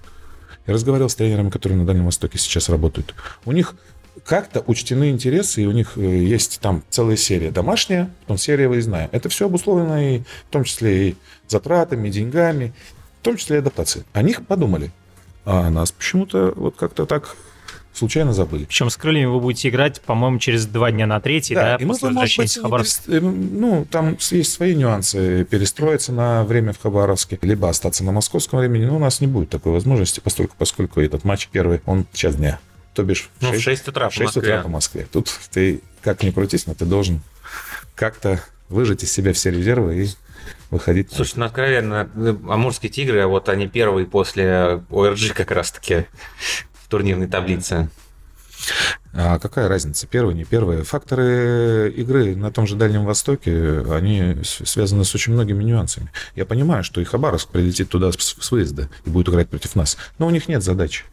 Я 0.66 0.74
разговаривал 0.74 1.08
с 1.08 1.14
тренерами, 1.14 1.50
которые 1.50 1.78
на 1.78 1.86
Дальнем 1.86 2.04
Востоке 2.04 2.38
сейчас 2.38 2.68
работают. 2.68 3.14
У 3.44 3.52
них 3.52 3.74
как-то 4.24 4.62
учтены 4.66 5.10
интересы, 5.10 5.62
и 5.62 5.66
у 5.66 5.72
них 5.72 5.92
э, 5.96 6.00
есть 6.00 6.60
там 6.60 6.82
целая 6.90 7.16
серия 7.16 7.50
домашняя, 7.50 8.10
потом 8.22 8.38
серия 8.38 8.68
выездная. 8.68 9.08
Это 9.12 9.28
все 9.28 9.46
обусловлено 9.46 10.00
и 10.00 10.18
в 10.20 10.50
том 10.50 10.64
числе 10.64 11.10
и 11.10 11.16
затратами, 11.48 12.08
и 12.08 12.10
деньгами, 12.10 12.74
в 13.20 13.24
том 13.24 13.36
числе 13.36 13.56
и 13.56 13.58
адаптацией. 13.60 14.04
О 14.12 14.22
них 14.22 14.46
подумали. 14.46 14.90
А 15.44 15.70
нас 15.70 15.92
почему-то 15.92 16.52
вот 16.54 16.76
как-то 16.76 17.06
так 17.06 17.36
случайно 17.92 18.32
забыли. 18.32 18.64
Причем 18.64 18.90
с 18.90 18.96
крыльями 18.96 19.26
вы 19.26 19.40
будете 19.40 19.68
играть, 19.68 20.00
по-моему, 20.00 20.38
через 20.38 20.66
два 20.66 20.90
дня 20.90 21.06
на 21.06 21.20
третий, 21.20 21.54
да, 21.54 21.76
да 21.76 21.84
и 21.84 21.86
после 21.86 22.08
возвращения 22.08 22.46
из 22.46 22.56
Хабаровска. 22.56 23.02
Перест... 23.06 23.22
Ну, 23.22 23.86
там 23.90 24.16
есть 24.30 24.52
свои 24.52 24.74
нюансы. 24.74 25.44
Перестроиться 25.44 26.12
на 26.12 26.44
время 26.44 26.72
в 26.72 26.80
Хабаровске, 26.80 27.38
либо 27.42 27.68
остаться 27.68 28.04
на 28.04 28.12
московском 28.12 28.60
времени. 28.60 28.86
Но 28.86 28.96
у 28.96 29.00
нас 29.00 29.20
не 29.20 29.26
будет 29.26 29.50
такой 29.50 29.72
возможности, 29.72 30.20
поскольку, 30.20 30.54
поскольку 30.56 31.00
этот 31.00 31.24
матч 31.24 31.48
первый, 31.48 31.80
он 31.86 32.06
час 32.12 32.36
дня. 32.36 32.58
То 32.94 33.02
бишь 33.02 33.30
в 33.38 33.44
6, 33.44 33.52
ну, 33.52 33.58
в 33.58 33.62
6 33.62 33.88
утра 33.88 34.10
6 34.10 34.36
утра 34.36 34.62
по 34.62 34.68
Москве. 34.68 35.06
Тут 35.10 35.30
ты 35.50 35.80
как 36.02 36.22
ни 36.22 36.30
крутись, 36.30 36.66
но 36.66 36.74
ты 36.74 36.84
должен 36.84 37.20
как-то 37.94 38.40
выжать 38.68 39.02
из 39.02 39.12
себя 39.12 39.32
все 39.32 39.50
резервы 39.50 40.04
и 40.04 40.08
выходить. 40.70 41.12
Слушай, 41.12 41.34
ну 41.36 41.44
откровенно, 41.46 42.08
амурские 42.48 42.90
тигры, 42.90 43.20
а 43.20 43.26
вот 43.26 43.48
они 43.48 43.68
первые 43.68 44.06
после 44.06 44.82
ОРГ 44.90 45.34
как 45.34 45.50
раз-таки 45.50 46.06
турнирной 46.90 47.28
таблице. 47.28 47.88
А 49.12 49.38
какая 49.38 49.68
разница, 49.68 50.06
первый, 50.06 50.34
не 50.34 50.44
первый? 50.44 50.82
Факторы 50.82 51.90
игры 51.96 52.36
на 52.36 52.52
том 52.52 52.66
же 52.66 52.76
Дальнем 52.76 53.04
Востоке, 53.04 53.80
они 53.90 54.36
связаны 54.44 55.04
с 55.04 55.14
очень 55.14 55.32
многими 55.32 55.64
нюансами. 55.64 56.12
Я 56.36 56.44
понимаю, 56.44 56.84
что 56.84 57.00
и 57.00 57.04
Хабаровск 57.04 57.48
прилетит 57.48 57.88
туда 57.88 58.12
с 58.12 58.50
выезда 58.50 58.88
и 59.04 59.10
будет 59.10 59.28
играть 59.30 59.48
против 59.48 59.74
нас, 59.74 59.96
но 60.18 60.26
у 60.26 60.30
них 60.30 60.48
нет 60.48 60.62
задачи 60.62 61.04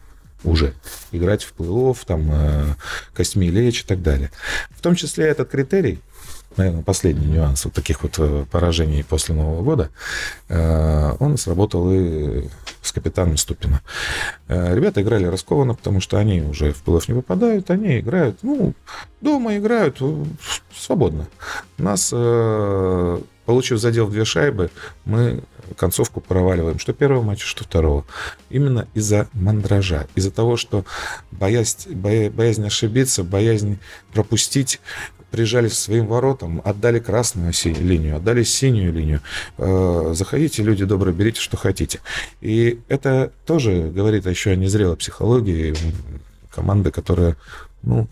уже 0.44 0.74
играть 1.10 1.42
в 1.42 1.54
плей-офф, 1.58 1.98
там, 2.06 2.28
э, 2.30 2.74
костьми 3.14 3.50
лечь 3.50 3.80
и 3.80 3.84
так 3.84 4.02
далее. 4.02 4.30
В 4.70 4.80
том 4.80 4.94
числе 4.94 5.26
этот 5.26 5.50
критерий, 5.50 6.00
наверное, 6.58 6.82
последний 6.82 7.26
нюанс 7.26 7.64
вот 7.64 7.74
таких 7.74 8.02
вот 8.02 8.18
э, 8.18 8.44
поражений 8.50 9.04
после 9.04 9.34
Нового 9.34 9.62
года, 9.62 9.90
э, 10.48 11.12
он 11.18 11.38
сработал 11.38 11.90
и 11.90 12.48
с 12.82 12.92
капитаном 12.92 13.36
Ступина. 13.36 13.80
Э, 14.48 14.74
ребята 14.74 15.00
играли 15.00 15.24
раскованно, 15.24 15.74
потому 15.74 16.00
что 16.00 16.18
они 16.18 16.42
уже 16.42 16.72
в 16.72 16.82
плей 16.82 16.98
не 17.08 17.14
попадают, 17.14 17.70
они 17.70 18.00
играют, 18.00 18.38
ну, 18.42 18.74
дома 19.20 19.56
играют 19.56 20.00
свободно. 20.74 21.28
Нас, 21.78 22.10
получив 23.44 23.78
задел 23.78 24.06
в 24.06 24.10
две 24.10 24.24
шайбы, 24.24 24.70
мы 25.04 25.42
концовку 25.76 26.20
проваливаем, 26.20 26.78
что 26.78 26.92
первого 26.92 27.22
матча, 27.22 27.46
что 27.46 27.64
второго. 27.64 28.04
Именно 28.50 28.88
из-за 28.94 29.28
мандража, 29.32 30.06
из-за 30.14 30.30
того, 30.30 30.56
что 30.56 30.84
боязнь, 31.30 31.94
боязнь 31.94 32.66
ошибиться, 32.66 33.24
боязнь 33.24 33.78
пропустить, 34.12 34.80
прижались 35.30 35.72
к 35.72 35.76
своим 35.76 36.06
воротам, 36.06 36.62
отдали 36.64 36.98
красную 36.98 37.52
линию, 37.64 38.16
отдали 38.16 38.42
синюю 38.42 38.92
линию. 38.92 39.20
Э, 39.58 40.12
заходите, 40.14 40.62
люди 40.62 40.84
добрые, 40.84 41.14
берите, 41.14 41.40
что 41.40 41.56
хотите. 41.56 42.00
И 42.40 42.80
это 42.88 43.32
тоже 43.46 43.90
говорит 43.94 44.26
еще 44.26 44.50
о 44.50 44.56
незрелой 44.56 44.96
психологии 44.96 45.74
команды, 46.50 46.90
которая, 46.90 47.36
ну, 47.82 48.08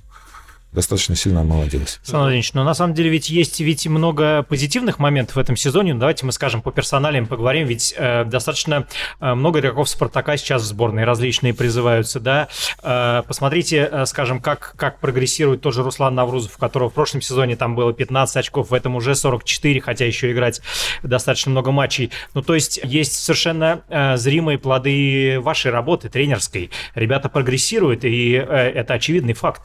достаточно 0.77 1.17
сильно 1.17 1.41
омолодилась. 1.41 1.99
Александр 2.03 2.19
Владимирович, 2.19 2.53
но 2.53 2.63
на 2.63 2.75
самом 2.75 2.95
деле 2.95 3.09
ведь 3.09 3.31
есть 3.31 3.59
ведь 3.61 3.87
много 3.87 4.43
позитивных 4.43 4.99
моментов 4.99 5.37
в 5.37 5.39
этом 5.39 5.57
сезоне. 5.57 5.95
Ну, 5.95 6.01
давайте 6.01 6.27
мы 6.27 6.33
скажем 6.33 6.61
по 6.61 6.71
персоналиям 6.71 7.27
поговорим, 7.27 7.67
ведь 7.67 7.95
э, 7.97 8.25
достаточно 8.25 8.87
э, 9.19 9.35
много 9.35 9.61
игроков 9.61 9.89
Спартака 9.89 10.37
сейчас 10.37 10.63
в 10.63 10.67
сборной 10.67 11.05
различные 11.05 11.55
призываются, 11.55 12.21
да. 12.21 12.49
Э, 12.83 13.23
посмотрите, 13.27 13.89
э, 13.91 14.05
скажем, 14.05 14.41
как, 14.41 14.75
как 14.77 15.01
прогрессирует 15.01 15.63
тоже 15.63 15.83
Руслан 15.83 16.15
Наврузов, 16.15 16.57
у 16.57 16.61
которого 16.61 16.91
в 16.91 16.93
прошлом 16.93 17.23
сезоне 17.23 17.57
там 17.57 17.75
было 17.75 17.95
15 17.95 18.37
очков, 18.37 18.71
в 18.71 18.75
этом 18.75 18.97
уже 18.97 19.15
44, 19.15 19.81
хотя 19.81 20.05
еще 20.05 20.31
играть 20.31 20.61
достаточно 21.03 21.51
много 21.51 21.73
матчей. 21.73 22.11
Ну, 22.35 22.43
то 22.43 22.55
есть 22.55 22.79
есть 22.85 23.15
совершенно 23.15 23.83
э, 23.89 24.19
зримые 24.19 24.59
плоды 24.59 25.41
вашей 25.41 25.71
работы 25.71 26.11
тренерской. 26.11 26.71
Ребята 26.95 27.31
прогрессируют, 27.31 28.05
и 28.05 28.35
э, 28.35 28.43
это 28.43 28.93
очевидный 28.93 29.33
факт. 29.33 29.63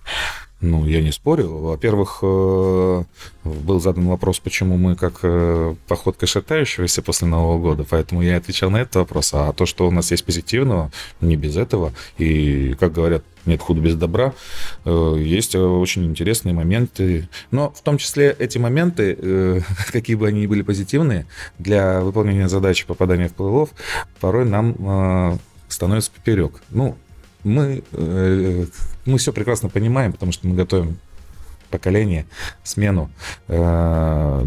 Ну, 0.62 0.86
я 0.86 1.02
не 1.02 1.12
спорю. 1.12 1.58
Во-первых, 1.58 2.20
э, 2.22 3.04
был 3.44 3.80
задан 3.80 4.08
вопрос, 4.08 4.40
почему 4.40 4.78
мы 4.78 4.96
как 4.96 5.22
э, 5.24 5.76
походка 5.88 6.28
шатающегося 6.28 7.02
после 7.02 7.28
Нового 7.28 7.58
года, 7.58 7.84
поэтому 7.90 8.22
я 8.22 8.38
отвечал 8.38 8.70
на 8.70 8.78
этот 8.78 8.98
вопрос. 8.98 9.32
А 9.34 9.52
то, 9.54 9.66
что 9.66 9.88
у 9.88 9.92
нас 9.92 10.12
есть 10.12 10.24
позитивного, 10.24 10.92
не 11.20 11.36
без 11.36 11.58
этого. 11.58 11.94
И, 12.20 12.76
как 12.80 12.94
говорят, 12.94 13.24
нет 13.48 13.60
худа 13.60 13.82
без 13.82 13.96
добра. 13.96 14.36
Э, 14.86 15.16
есть 15.18 15.56
очень 15.56 16.06
интересные 16.06 16.54
моменты. 16.54 17.28
Но 17.50 17.72
в 17.72 17.82
том 17.82 17.98
числе 17.98 18.36
эти 18.38 18.60
моменты, 18.60 19.64
какие 19.92 20.16
бы 20.16 20.28
они 20.28 20.42
ни 20.42 20.48
были 20.48 20.62
позитивные, 20.62 21.26
для 21.58 22.02
выполнения 22.02 22.48
задачи 22.48 22.86
попадания 22.86 23.30
в 23.30 23.36
плей-офф, 23.36 23.70
порой 24.20 24.46
нам 24.46 25.40
становится 25.70 26.12
поперек. 26.12 26.62
Ну, 26.70 26.98
мы, 27.44 27.84
э, 27.94 28.66
мы 29.06 29.18
все 29.18 29.34
прекрасно 29.34 29.70
понимаем, 29.70 30.14
потому 30.14 30.32
что 30.32 30.48
мы 30.48 30.56
готовим 30.56 30.98
поколение, 31.70 32.26
смену 32.64 33.10
э, 33.48 34.46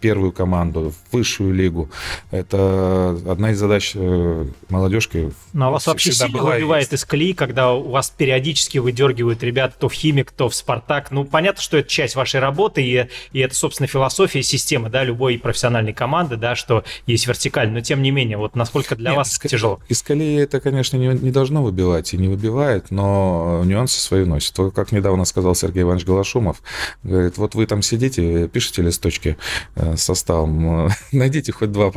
первую 0.00 0.32
команду, 0.32 0.92
в 0.92 1.14
высшую 1.14 1.54
лигу. 1.54 1.90
Это 2.30 3.18
одна 3.26 3.50
из 3.50 3.58
задач 3.58 3.92
э, 3.94 4.46
молодежки. 4.68 5.32
Но 5.52 5.68
у 5.68 5.72
вас 5.72 5.86
вообще 5.86 6.12
сильно 6.12 6.42
выбивает 6.42 6.92
из 6.92 7.04
колеи, 7.04 7.32
когда 7.32 7.72
у 7.72 7.90
вас 7.90 8.10
периодически 8.10 8.78
выдергивают 8.78 9.42
ребят 9.42 9.78
то 9.78 9.88
в 9.88 9.92
Химик, 9.92 10.30
то 10.32 10.48
в 10.48 10.54
Спартак. 10.54 11.10
Ну, 11.10 11.24
понятно, 11.24 11.62
что 11.62 11.76
это 11.78 11.88
часть 11.88 12.16
вашей 12.16 12.40
работы, 12.40 12.82
и, 12.82 13.08
и 13.32 13.40
это, 13.40 13.54
собственно, 13.54 13.86
философия 13.86 14.42
системы, 14.42 14.90
да, 14.90 15.04
любой 15.04 15.38
профессиональной 15.38 15.92
команды, 15.92 16.36
да, 16.36 16.54
что 16.54 16.84
есть 17.06 17.26
вертикаль. 17.26 17.70
Но, 17.70 17.80
тем 17.80 18.02
не 18.02 18.10
менее, 18.10 18.36
вот 18.36 18.54
насколько 18.56 18.96
для 18.96 19.10
Нет, 19.10 19.18
вас 19.18 19.32
из, 19.32 19.38
тяжело? 19.38 19.80
Из 19.88 20.02
колеи 20.02 20.36
это, 20.36 20.60
конечно, 20.60 20.96
не, 20.96 21.08
не 21.08 21.30
должно 21.30 21.62
выбивать 21.62 22.14
и 22.14 22.16
не 22.16 22.28
выбивает, 22.28 22.90
но 22.90 23.62
нюансы 23.64 24.00
свои 24.00 24.24
носит. 24.24 24.56
Как 24.74 24.92
недавно 24.92 25.24
сказал 25.24 25.54
Сергей 25.54 25.82
Иванович 25.82 26.04
Галаш, 26.04 26.26
Шумов. 26.26 26.62
Говорит, 27.02 27.38
вот 27.38 27.54
вы 27.54 27.66
там 27.66 27.82
сидите, 27.82 28.48
пишете 28.48 28.82
листочки 28.82 29.38
э, 29.74 29.85
составом, 29.96 30.90
найдите 31.12 31.52
хоть 31.52 31.72
два, 31.72 31.92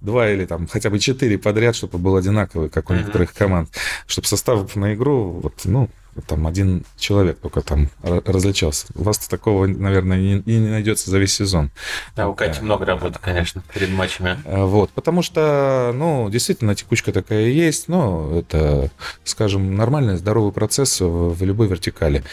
два 0.00 0.30
или 0.30 0.44
там 0.44 0.66
хотя 0.66 0.90
бы 0.90 0.98
четыре 0.98 1.38
подряд, 1.38 1.76
чтобы 1.76 1.98
был 1.98 2.16
одинаковый, 2.16 2.68
как 2.68 2.90
у 2.90 2.94
некоторых 2.94 3.32
команд, 3.32 3.70
чтобы 4.06 4.26
состав 4.28 4.74
на 4.76 4.94
игру, 4.94 5.40
вот, 5.42 5.62
ну, 5.64 5.88
там 6.26 6.46
один 6.46 6.84
человек 6.96 7.38
только 7.38 7.60
там 7.60 7.90
различался. 8.02 8.86
У 8.94 9.02
вас 9.02 9.18
такого, 9.18 9.66
наверное, 9.66 10.18
и 10.18 10.42
не, 10.44 10.58
найдется 10.58 11.10
за 11.10 11.18
весь 11.18 11.34
сезон. 11.34 11.70
Да, 12.16 12.28
у 12.28 12.34
Кати 12.34 12.60
да. 12.60 12.64
много 12.64 12.84
работы, 12.84 13.18
конечно, 13.20 13.62
перед 13.72 13.90
матчами. 13.90 14.38
А, 14.44 14.64
вот, 14.64 14.90
потому 14.90 15.22
что, 15.22 15.92
ну, 15.94 16.28
действительно, 16.30 16.74
текучка 16.74 17.12
такая 17.12 17.46
есть, 17.46 17.88
но 17.88 18.38
это, 18.38 18.90
скажем, 19.24 19.76
нормальный, 19.76 20.16
здоровый 20.16 20.52
процесс 20.52 21.00
в 21.00 21.42
любой 21.42 21.68
вертикали. 21.68 22.24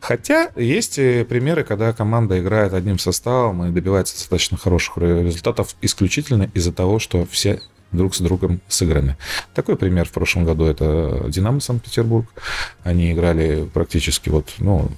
Хотя 0.00 0.50
есть 0.56 0.96
примеры, 0.96 1.64
когда 1.64 1.92
команда 1.92 2.38
играет 2.38 2.72
одним 2.72 2.98
составом 2.98 3.64
и 3.64 3.70
добивается 3.70 4.16
достаточно 4.16 4.56
хороших 4.56 4.98
результатов 4.98 5.74
исключительно 5.80 6.50
из-за 6.54 6.72
того, 6.72 6.98
что 6.98 7.26
все 7.30 7.60
друг 7.96 8.14
с 8.14 8.20
другом 8.20 8.60
сыграны. 8.68 9.16
Такой 9.54 9.76
пример 9.76 10.06
в 10.06 10.12
прошлом 10.12 10.44
году 10.44 10.64
это 10.64 11.26
«Динамо 11.28 11.60
Санкт-Петербург». 11.60 12.26
Они 12.82 13.12
играли 13.12 13.68
практически 13.72 14.28
вот, 14.28 14.54
ну, 14.58 14.90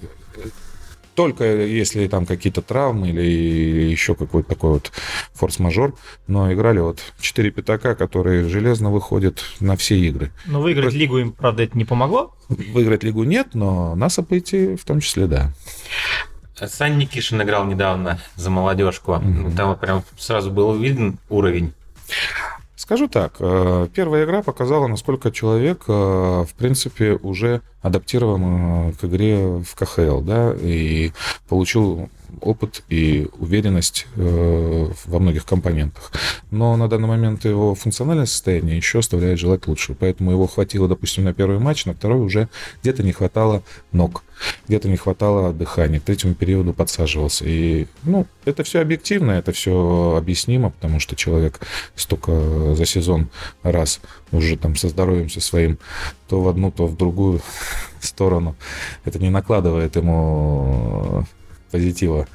только 1.19 1.45
если 1.45 2.07
там 2.07 2.27
какие-то 2.27 2.63
травмы 2.63 3.09
или 3.09 3.91
еще 3.91 4.15
какой-то 4.15 4.51
такой 4.51 4.71
вот 4.75 4.93
форс-мажор, 5.35 5.97
но 6.29 6.53
играли 6.53 6.79
вот 6.79 7.01
четыре 7.21 7.51
пятака, 7.51 7.97
которые 7.97 8.49
железно 8.49 8.93
выходят 8.93 9.43
на 9.59 9.77
все 9.77 9.99
игры. 9.99 10.31
Но 10.47 10.61
выиграть 10.61 10.93
Про... 10.93 10.97
лигу 10.97 11.19
им, 11.19 11.33
правда, 11.33 11.65
это 11.65 11.77
не 11.77 11.85
помогло? 11.85 12.37
Выиграть 12.49 13.03
лигу 13.03 13.25
нет, 13.25 13.49
но 13.55 13.97
нас 13.97 14.21
обойти 14.21 14.77
в 14.77 14.85
том 14.85 15.01
числе, 15.01 15.27
да. 15.27 15.53
Сань 16.55 16.99
Никишин 16.99 17.43
играл 17.43 17.65
недавно 17.65 18.21
за 18.37 18.51
молодежку. 18.51 19.15
Mm-hmm. 19.15 19.57
Там 19.57 19.77
прям 19.77 20.05
сразу 20.17 20.53
был 20.53 20.77
виден 20.77 21.19
уровень. 21.29 21.73
Скажу 22.89 23.07
так, 23.07 23.35
э, 23.39 23.89
первая 23.95 24.25
игра 24.25 24.41
показала, 24.41 24.87
насколько 24.87 25.31
человек, 25.31 25.83
э, 25.89 25.93
в 25.93 26.55
принципе, 26.57 27.19
уже 27.23 27.61
адаптирован 27.83 28.43
э, 28.89 28.93
к 28.99 29.05
игре 29.05 29.63
в 29.63 29.75
КХЛ, 29.75 30.23
да, 30.23 30.55
и 30.59 31.13
получил 31.51 32.09
опыт 32.41 32.83
и 32.89 33.29
уверенность 33.39 34.07
э, 34.17 34.91
во 35.07 35.19
многих 35.19 35.45
компонентах. 35.45 36.13
Но 36.51 36.77
на 36.77 36.89
данный 36.89 37.09
момент 37.09 37.45
его 37.45 37.75
функциональное 37.75 38.27
состояние 38.27 38.77
еще 38.77 39.01
оставляет 39.01 39.39
желать 39.39 39.67
лучшего. 39.67 39.97
Поэтому 39.99 40.31
его 40.31 40.47
хватило, 40.47 40.89
допустим, 40.89 41.25
на 41.25 41.35
первый 41.35 41.59
матч, 41.59 41.85
на 41.87 41.95
второй 41.95 42.21
уже 42.21 42.49
где-то 42.83 43.03
не 43.03 43.13
хватало 43.13 43.63
ног, 43.93 44.25
где-то 44.67 44.89
не 44.89 44.97
хватало 44.97 45.53
дыхания. 45.53 46.01
К 46.01 46.05
третьему 46.05 46.35
периоду 46.35 46.73
подсаживался. 46.73 47.45
И, 47.47 47.87
ну, 48.05 48.27
это 48.45 48.63
все 48.63 48.81
объективно, 48.81 49.33
это 49.33 49.53
все 49.53 50.17
объяснимо, 50.17 50.71
потому 50.71 51.01
что 51.01 51.17
человек 51.17 51.61
столько 51.95 52.75
за 52.75 52.87
сезон 52.87 53.29
раз 53.63 54.01
уже 54.33 54.57
там 54.57 54.77
со 54.77 54.89
здоровьем 54.89 55.31
со 55.31 55.41
своим 55.41 55.79
то 56.29 56.41
в 56.41 56.49
одну, 56.49 56.71
то 56.71 56.87
в 56.87 56.97
другую 56.97 57.41
сторону. 58.01 58.57
Это 59.05 59.19
не 59.19 59.31
накладывает 59.31 59.97
ему 59.97 61.27
позитива 61.71 62.27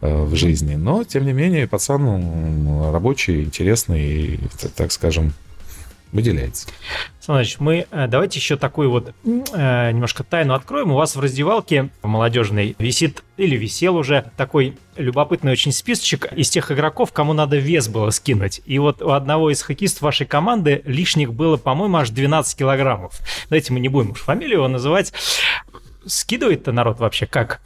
э, 0.00 0.22
в 0.22 0.34
жизни. 0.34 0.74
Но, 0.74 1.04
тем 1.04 1.24
не 1.24 1.32
менее, 1.32 1.66
пацан 1.66 2.92
рабочий, 2.92 3.42
интересный 3.44 4.02
и, 4.02 4.40
так 4.76 4.92
скажем, 4.92 5.32
выделяется. 6.12 6.68
Значит, 7.20 7.60
мы 7.60 7.86
э, 7.90 8.06
давайте 8.08 8.38
еще 8.38 8.56
такую 8.56 8.90
вот 8.90 9.12
э, 9.24 9.90
немножко 9.92 10.24
тайну 10.24 10.54
откроем. 10.54 10.92
У 10.92 10.94
вас 10.94 11.16
в 11.16 11.20
раздевалке 11.20 11.90
молодежной 12.02 12.76
висит 12.78 13.22
или 13.36 13.56
висел 13.56 13.96
уже 13.96 14.30
такой 14.36 14.76
любопытный 14.96 15.52
очень 15.52 15.72
списочек 15.72 16.32
из 16.32 16.48
тех 16.48 16.70
игроков, 16.70 17.12
кому 17.12 17.32
надо 17.32 17.56
вес 17.56 17.88
было 17.88 18.10
скинуть. 18.10 18.60
И 18.64 18.78
вот 18.78 19.02
у 19.02 19.10
одного 19.10 19.50
из 19.50 19.62
хоккеистов 19.62 20.02
вашей 20.02 20.26
команды 20.26 20.82
лишних 20.84 21.34
было, 21.34 21.56
по-моему, 21.56 21.96
аж 21.98 22.10
12 22.10 22.58
килограммов. 22.58 23.18
Давайте 23.48 23.72
мы 23.72 23.80
не 23.80 23.88
будем 23.88 24.12
уж 24.12 24.20
фамилию 24.20 24.58
его 24.58 24.68
называть. 24.68 25.12
Скидывает-то 26.06 26.70
народ 26.70 27.00
вообще 27.00 27.26
как? 27.26 27.60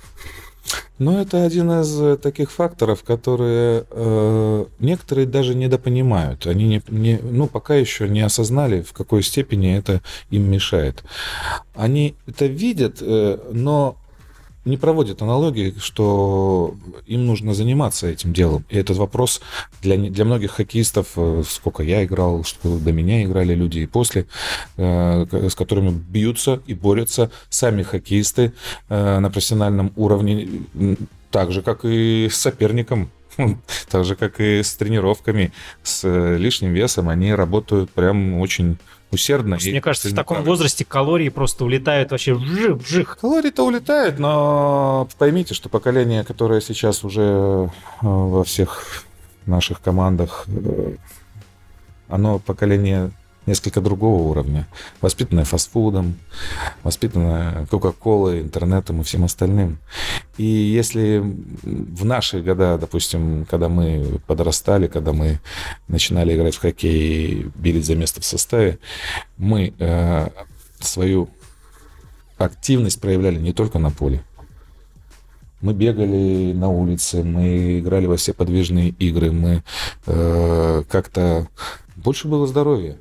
Ну, 1.00 1.18
это 1.18 1.44
один 1.44 1.70
из 1.80 1.98
э, 1.98 2.18
таких 2.18 2.52
факторов, 2.52 3.04
которые 3.04 3.86
э, 3.90 4.64
некоторые 4.80 5.26
даже 5.26 5.54
недопонимают. 5.54 6.46
Они 6.46 6.66
не, 6.66 6.82
не, 6.88 7.18
ну, 7.22 7.46
пока 7.46 7.74
еще 7.74 8.06
не 8.06 8.20
осознали, 8.20 8.82
в 8.82 8.92
какой 8.92 9.22
степени 9.22 9.74
это 9.74 10.02
им 10.28 10.50
мешает. 10.50 11.02
Они 11.74 12.16
это 12.26 12.44
видят, 12.44 12.98
э, 13.00 13.38
но 13.50 13.96
не 14.64 14.76
проводят 14.76 15.22
аналогии, 15.22 15.74
что 15.78 16.74
им 17.06 17.26
нужно 17.26 17.54
заниматься 17.54 18.08
этим 18.08 18.32
делом. 18.32 18.64
И 18.68 18.76
этот 18.76 18.96
вопрос 18.98 19.40
для, 19.82 19.96
для 19.96 20.24
многих 20.24 20.52
хоккеистов, 20.52 21.08
э, 21.16 21.42
сколько 21.48 21.82
я 21.82 22.04
играл, 22.04 22.44
что 22.44 22.78
до 22.78 22.92
меня 22.92 23.24
играли 23.24 23.54
люди 23.54 23.80
и 23.80 23.86
после, 23.86 24.26
э, 24.76 25.26
с 25.48 25.54
которыми 25.54 25.90
бьются 25.90 26.60
и 26.66 26.74
борются 26.74 27.30
сами 27.48 27.82
хоккеисты 27.82 28.52
э, 28.88 29.18
на 29.18 29.30
профессиональном 29.30 29.92
уровне, 29.96 30.48
так 31.30 31.52
же, 31.52 31.62
как 31.62 31.84
и 31.84 32.28
с 32.30 32.36
соперником 32.36 33.10
так 33.90 34.04
же, 34.04 34.16
как 34.16 34.40
и 34.40 34.62
с 34.62 34.74
тренировками, 34.74 35.52
с 35.82 36.06
лишним 36.36 36.72
весом, 36.72 37.08
они 37.08 37.32
работают 37.32 37.90
прям 37.90 38.38
очень 38.40 38.78
усердно. 39.12 39.58
Мне 39.62 39.80
кажется, 39.80 40.08
в 40.08 40.14
таком 40.14 40.42
возрасте 40.44 40.84
калории 40.84 41.28
просто 41.28 41.64
улетают 41.64 42.10
вообще 42.10 42.34
вжих, 42.34 42.76
вжих. 42.76 43.18
Калории-то 43.20 43.64
улетают, 43.64 44.18
но 44.18 45.08
поймите, 45.18 45.54
что 45.54 45.68
поколение, 45.68 46.24
которое 46.24 46.60
сейчас 46.60 47.04
уже 47.04 47.22
э, 47.22 47.68
во 48.02 48.44
всех 48.44 49.04
наших 49.46 49.80
командах, 49.80 50.44
э, 50.48 50.94
оно 52.08 52.38
поколение 52.38 53.10
несколько 53.50 53.80
другого 53.80 54.22
уровня. 54.30 54.66
Воспитанная 55.00 55.44
фастфудом, 55.44 56.14
воспитанная 56.82 57.66
Кока-Колой, 57.66 58.40
интернетом 58.40 59.00
и 59.00 59.04
всем 59.04 59.24
остальным. 59.24 59.78
И 60.38 60.44
если 60.44 61.22
в 61.62 62.04
наши 62.04 62.40
года, 62.40 62.78
допустим, 62.78 63.44
когда 63.50 63.68
мы 63.68 64.20
подрастали, 64.26 64.86
когда 64.86 65.12
мы 65.12 65.40
начинали 65.88 66.34
играть 66.34 66.54
в 66.54 66.60
хоккей 66.60 67.26
и 67.26 67.50
бились 67.56 67.86
за 67.86 67.96
место 67.96 68.20
в 68.20 68.24
составе, 68.24 68.78
мы 69.36 69.74
э, 69.78 70.28
свою 70.78 71.28
активность 72.38 73.00
проявляли 73.00 73.38
не 73.38 73.52
только 73.52 73.78
на 73.78 73.90
поле. 73.90 74.22
Мы 75.60 75.74
бегали 75.74 76.52
на 76.54 76.68
улице, 76.68 77.22
мы 77.22 77.80
играли 77.80 78.06
во 78.06 78.16
все 78.16 78.32
подвижные 78.32 78.90
игры, 78.90 79.30
мы 79.32 79.62
э, 80.06 80.82
как-то... 80.88 81.48
Больше 81.96 82.28
было 82.28 82.46
здоровья. 82.46 82.96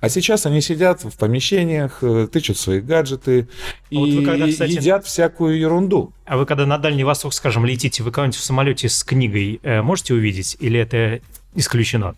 А 0.00 0.08
сейчас 0.08 0.46
они 0.46 0.62
сидят 0.62 1.04
в 1.04 1.16
помещениях, 1.18 1.98
э, 2.02 2.26
тычут 2.32 2.56
свои 2.58 2.80
гаджеты 2.80 3.48
и 3.90 3.96
вот 3.96 4.08
вы 4.08 4.24
когда, 4.24 4.48
кстати... 4.48 4.72
едят 4.72 5.04
всякую 5.04 5.58
ерунду. 5.58 6.12
А 6.24 6.38
вы 6.38 6.46
когда 6.46 6.64
на 6.64 6.78
Дальний 6.78 7.04
Восток, 7.04 7.34
скажем, 7.34 7.66
летите, 7.66 8.02
вы 8.02 8.10
кого-нибудь 8.10 8.38
в 8.38 8.42
самолете 8.42 8.88
с 8.88 9.04
книгой 9.04 9.60
э, 9.62 9.82
можете 9.82 10.14
увидеть? 10.14 10.56
Или 10.58 10.80
это 10.80 11.20
исключено? 11.54 12.14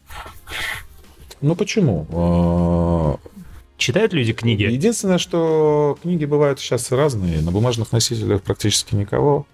Ну 1.40 1.56
почему? 1.56 2.06
А, 2.12 3.16
Читают 3.78 4.12
люди 4.12 4.32
книги? 4.32 4.62
Единственное, 4.62 5.18
что 5.18 5.98
книги 6.02 6.24
бывают 6.24 6.60
сейчас 6.60 6.92
разные. 6.92 7.40
На 7.40 7.50
бумажных 7.50 7.90
носителях 7.90 8.40
практически 8.42 8.94
никого. 8.94 9.44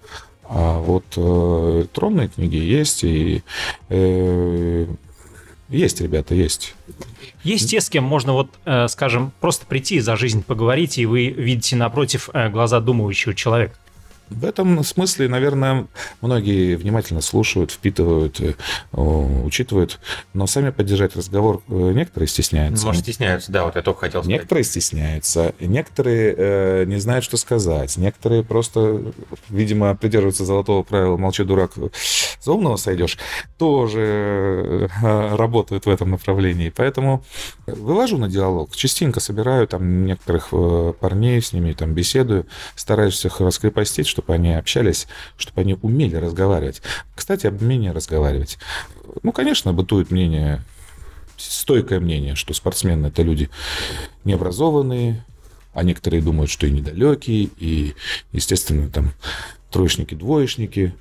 А 0.44 0.78
вот 0.80 1.04
э, 1.16 1.80
электронные 1.80 2.28
книги 2.28 2.56
есть, 2.56 3.04
и 3.04 3.42
э, 3.88 4.86
есть, 5.68 6.00
ребята, 6.00 6.34
есть. 6.34 6.74
Есть 7.44 7.70
те, 7.70 7.80
с 7.80 7.90
кем 7.90 8.04
можно, 8.04 8.32
вот, 8.32 8.50
э, 8.64 8.88
скажем, 8.88 9.32
просто 9.40 9.66
прийти 9.66 10.00
за 10.00 10.16
жизнь 10.16 10.42
поговорить, 10.42 10.98
и 10.98 11.06
вы 11.06 11.28
видите 11.28 11.76
напротив 11.76 12.30
э, 12.32 12.48
глаза 12.48 12.80
думающего 12.80 13.34
человека. 13.34 13.74
В 14.30 14.44
этом 14.44 14.82
смысле, 14.84 15.28
наверное, 15.28 15.86
многие 16.20 16.76
внимательно 16.76 17.20
слушают, 17.20 17.70
впитывают, 17.70 18.40
э, 18.40 18.54
учитывают, 18.92 19.98
но 20.34 20.46
сами 20.46 20.70
поддержать 20.70 21.16
разговор 21.16 21.62
э, 21.68 21.92
некоторые 21.94 22.28
стесняются. 22.28 22.86
Может, 22.86 23.02
стесняются, 23.02 23.50
да, 23.52 23.64
вот 23.64 23.76
я 23.76 23.82
только 23.82 24.00
хотел 24.00 24.22
сказать. 24.22 24.38
Некоторые 24.40 24.64
стесняются, 24.64 25.54
некоторые 25.60 26.34
э, 26.36 26.84
не 26.86 26.98
знают, 27.00 27.24
что 27.24 27.36
сказать, 27.36 27.96
некоторые 27.96 28.44
просто, 28.44 29.12
видимо, 29.48 29.94
придерживаются 29.96 30.44
золотого 30.44 30.82
правила 30.82 31.16
«молчи, 31.16 31.44
дурак, 31.44 31.72
за 32.40 32.52
умного 32.52 32.76
сойдешь», 32.76 33.18
тоже 33.56 34.88
э, 35.02 35.36
работают 35.36 35.86
в 35.86 35.88
этом 35.88 36.10
направлении. 36.10 36.72
Поэтому 36.74 37.24
вывожу 37.66 38.18
на 38.18 38.28
диалог, 38.28 38.74
частенько 38.76 39.20
собираю 39.20 39.66
там 39.66 40.04
некоторых 40.04 40.48
э, 40.52 40.92
парней, 41.00 41.40
с 41.40 41.52
ними 41.52 41.72
там 41.72 41.94
беседую, 41.94 42.46
стараюсь 42.76 43.24
их 43.24 43.40
раскрепостить, 43.40 44.06
чтобы 44.18 44.34
они 44.34 44.52
общались, 44.52 45.06
чтобы 45.36 45.60
они 45.60 45.74
умели 45.80 46.16
разговаривать. 46.16 46.82
Кстати, 47.14 47.46
об 47.46 47.62
умении 47.62 47.90
разговаривать. 47.90 48.58
Ну, 49.22 49.30
конечно, 49.30 49.72
бытует 49.72 50.10
мнение, 50.10 50.64
стойкое 51.36 52.00
мнение, 52.00 52.34
что 52.34 52.52
спортсмены– 52.52 53.06
это 53.08 53.22
люди 53.22 53.48
необразованные, 54.24 55.24
а 55.72 55.84
некоторые 55.84 56.20
думают, 56.20 56.50
что 56.50 56.66
и 56.66 56.72
недалекие, 56.72 57.50
и, 57.58 57.94
естественно, 58.32 58.90
там 58.90 59.12
троечники, 59.70 60.16
двоечники. 60.16 60.94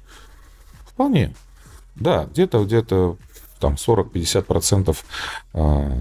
Вполне. 0.86 1.34
Да, 1.96 2.26
где-то 2.26 2.64
где-то 2.66 3.18
там 3.60 3.74
40-50% 3.74 4.96
а, 5.54 5.92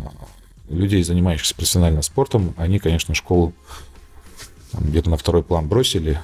людей, 0.69 1.03
занимающихся 1.03 1.55
профессиональным 1.55 2.03
спортом, 2.03 2.53
они, 2.59 2.79
конечно, 2.79 3.15
школу 3.15 3.55
где-то 4.75 5.09
на 5.09 5.17
второй 5.17 5.43
план 5.43 5.67
бросили, 5.67 6.21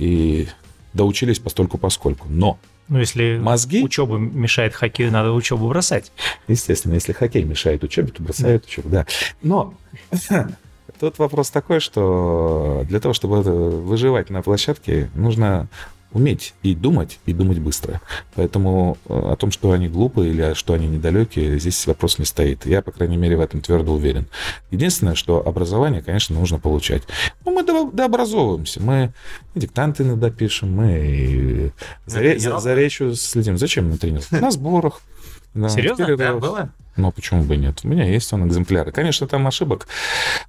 и 0.00 0.48
доучились 0.94 1.38
постольку 1.38 1.78
поскольку. 1.78 2.26
Но 2.28 2.58
ну, 2.88 2.98
если 2.98 3.38
мозги... 3.38 3.84
учеба 3.84 4.16
мешает 4.18 4.74
хоккею, 4.74 5.12
надо 5.12 5.32
учебу 5.32 5.68
бросать. 5.68 6.10
Естественно, 6.48 6.94
если 6.94 7.12
хоккей 7.12 7.44
мешает 7.44 7.84
учебе, 7.84 8.08
то 8.08 8.22
бросают 8.22 8.62
да. 8.62 8.66
учебу, 8.66 8.88
да. 8.88 9.06
Но 9.42 9.74
тут 11.00 11.18
вопрос 11.18 11.50
такой, 11.50 11.78
что 11.78 12.84
для 12.88 12.98
того, 12.98 13.14
чтобы 13.14 13.42
выживать 13.42 14.30
на 14.30 14.42
площадке, 14.42 15.08
нужно 15.14 15.68
уметь 16.12 16.54
и 16.62 16.74
думать, 16.74 17.18
и 17.26 17.32
думать 17.32 17.58
быстро. 17.58 18.00
Поэтому 18.34 18.98
э, 19.08 19.14
о 19.32 19.36
том, 19.36 19.50
что 19.50 19.72
они 19.72 19.88
глупые 19.88 20.30
или 20.30 20.54
что 20.54 20.74
они 20.74 20.86
недалекие, 20.88 21.58
здесь 21.58 21.86
вопрос 21.86 22.18
не 22.18 22.24
стоит. 22.24 22.66
Я, 22.66 22.82
по 22.82 22.90
крайней 22.92 23.16
мере, 23.16 23.36
в 23.36 23.40
этом 23.40 23.60
твердо 23.60 23.92
уверен. 23.94 24.26
Единственное, 24.70 25.14
что 25.14 25.46
образование, 25.46 26.02
конечно, 26.02 26.38
нужно 26.38 26.58
получать. 26.58 27.02
Ну, 27.44 27.52
мы 27.52 27.90
дообразовываемся, 27.92 28.82
мы 28.82 29.12
диктанты 29.54 30.02
иногда 30.02 30.30
пишем, 30.30 30.74
мы 30.74 31.72
за, 32.06 32.20
ре- 32.20 32.38
за, 32.38 32.58
за 32.58 32.74
речью 32.74 33.14
следим. 33.14 33.58
Зачем 33.58 33.90
на 33.90 33.98
тренировках? 33.98 34.40
На 34.40 34.50
сборах. 34.50 35.00
Да, 35.52 35.68
Серьезно? 35.68 36.16
Да, 36.16 36.34
было? 36.34 36.70
Ну, 36.96 37.10
почему 37.10 37.42
бы 37.42 37.56
нет? 37.56 37.80
У 37.82 37.88
меня 37.88 38.04
есть 38.04 38.32
он 38.32 38.46
экземпляры. 38.46 38.92
Конечно, 38.92 39.26
там 39.26 39.48
ошибок, 39.48 39.88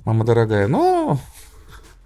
мама 0.06 0.24
дорогая, 0.26 0.67
но 0.67 1.19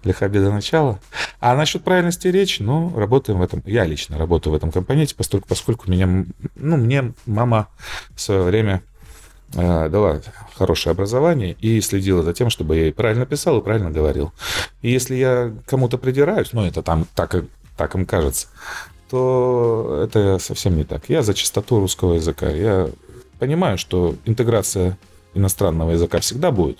лиха 0.04 0.28
беда 0.28 0.50
начала. 0.50 1.00
А 1.40 1.54
насчет 1.54 1.84
правильности 1.84 2.28
речи, 2.28 2.62
ну, 2.62 2.92
работаем 2.96 3.38
в 3.38 3.42
этом, 3.42 3.62
я 3.66 3.84
лично 3.84 4.18
работаю 4.18 4.52
в 4.52 4.56
этом 4.56 4.72
компоненте, 4.72 5.14
поскольку, 5.14 5.48
поскольку 5.48 5.90
меня, 5.90 6.24
ну, 6.54 6.76
мне 6.76 7.12
мама 7.26 7.68
в 8.14 8.20
свое 8.20 8.42
время 8.42 8.82
э, 9.54 9.88
дала 9.88 10.20
хорошее 10.56 10.92
образование 10.92 11.56
и 11.60 11.80
следила 11.80 12.22
за 12.22 12.32
тем, 12.32 12.50
чтобы 12.50 12.76
я 12.76 12.88
и 12.88 12.92
правильно 12.92 13.26
писал 13.26 13.58
и 13.58 13.64
правильно 13.64 13.90
говорил. 13.90 14.32
И 14.82 14.90
если 14.90 15.16
я 15.16 15.52
кому-то 15.66 15.98
придираюсь, 15.98 16.52
ну, 16.52 16.64
это 16.64 16.82
там 16.82 17.06
так, 17.14 17.44
так 17.76 17.94
им 17.94 18.06
кажется, 18.06 18.48
то 19.10 20.02
это 20.04 20.38
совсем 20.38 20.76
не 20.76 20.84
так. 20.84 21.08
Я 21.08 21.22
за 21.22 21.34
чистоту 21.34 21.80
русского 21.80 22.14
языка. 22.14 22.48
Я 22.48 22.88
понимаю, 23.38 23.78
что 23.78 24.14
интеграция 24.24 24.98
иностранного 25.34 25.92
языка 25.92 26.20
всегда 26.20 26.50
будет, 26.50 26.78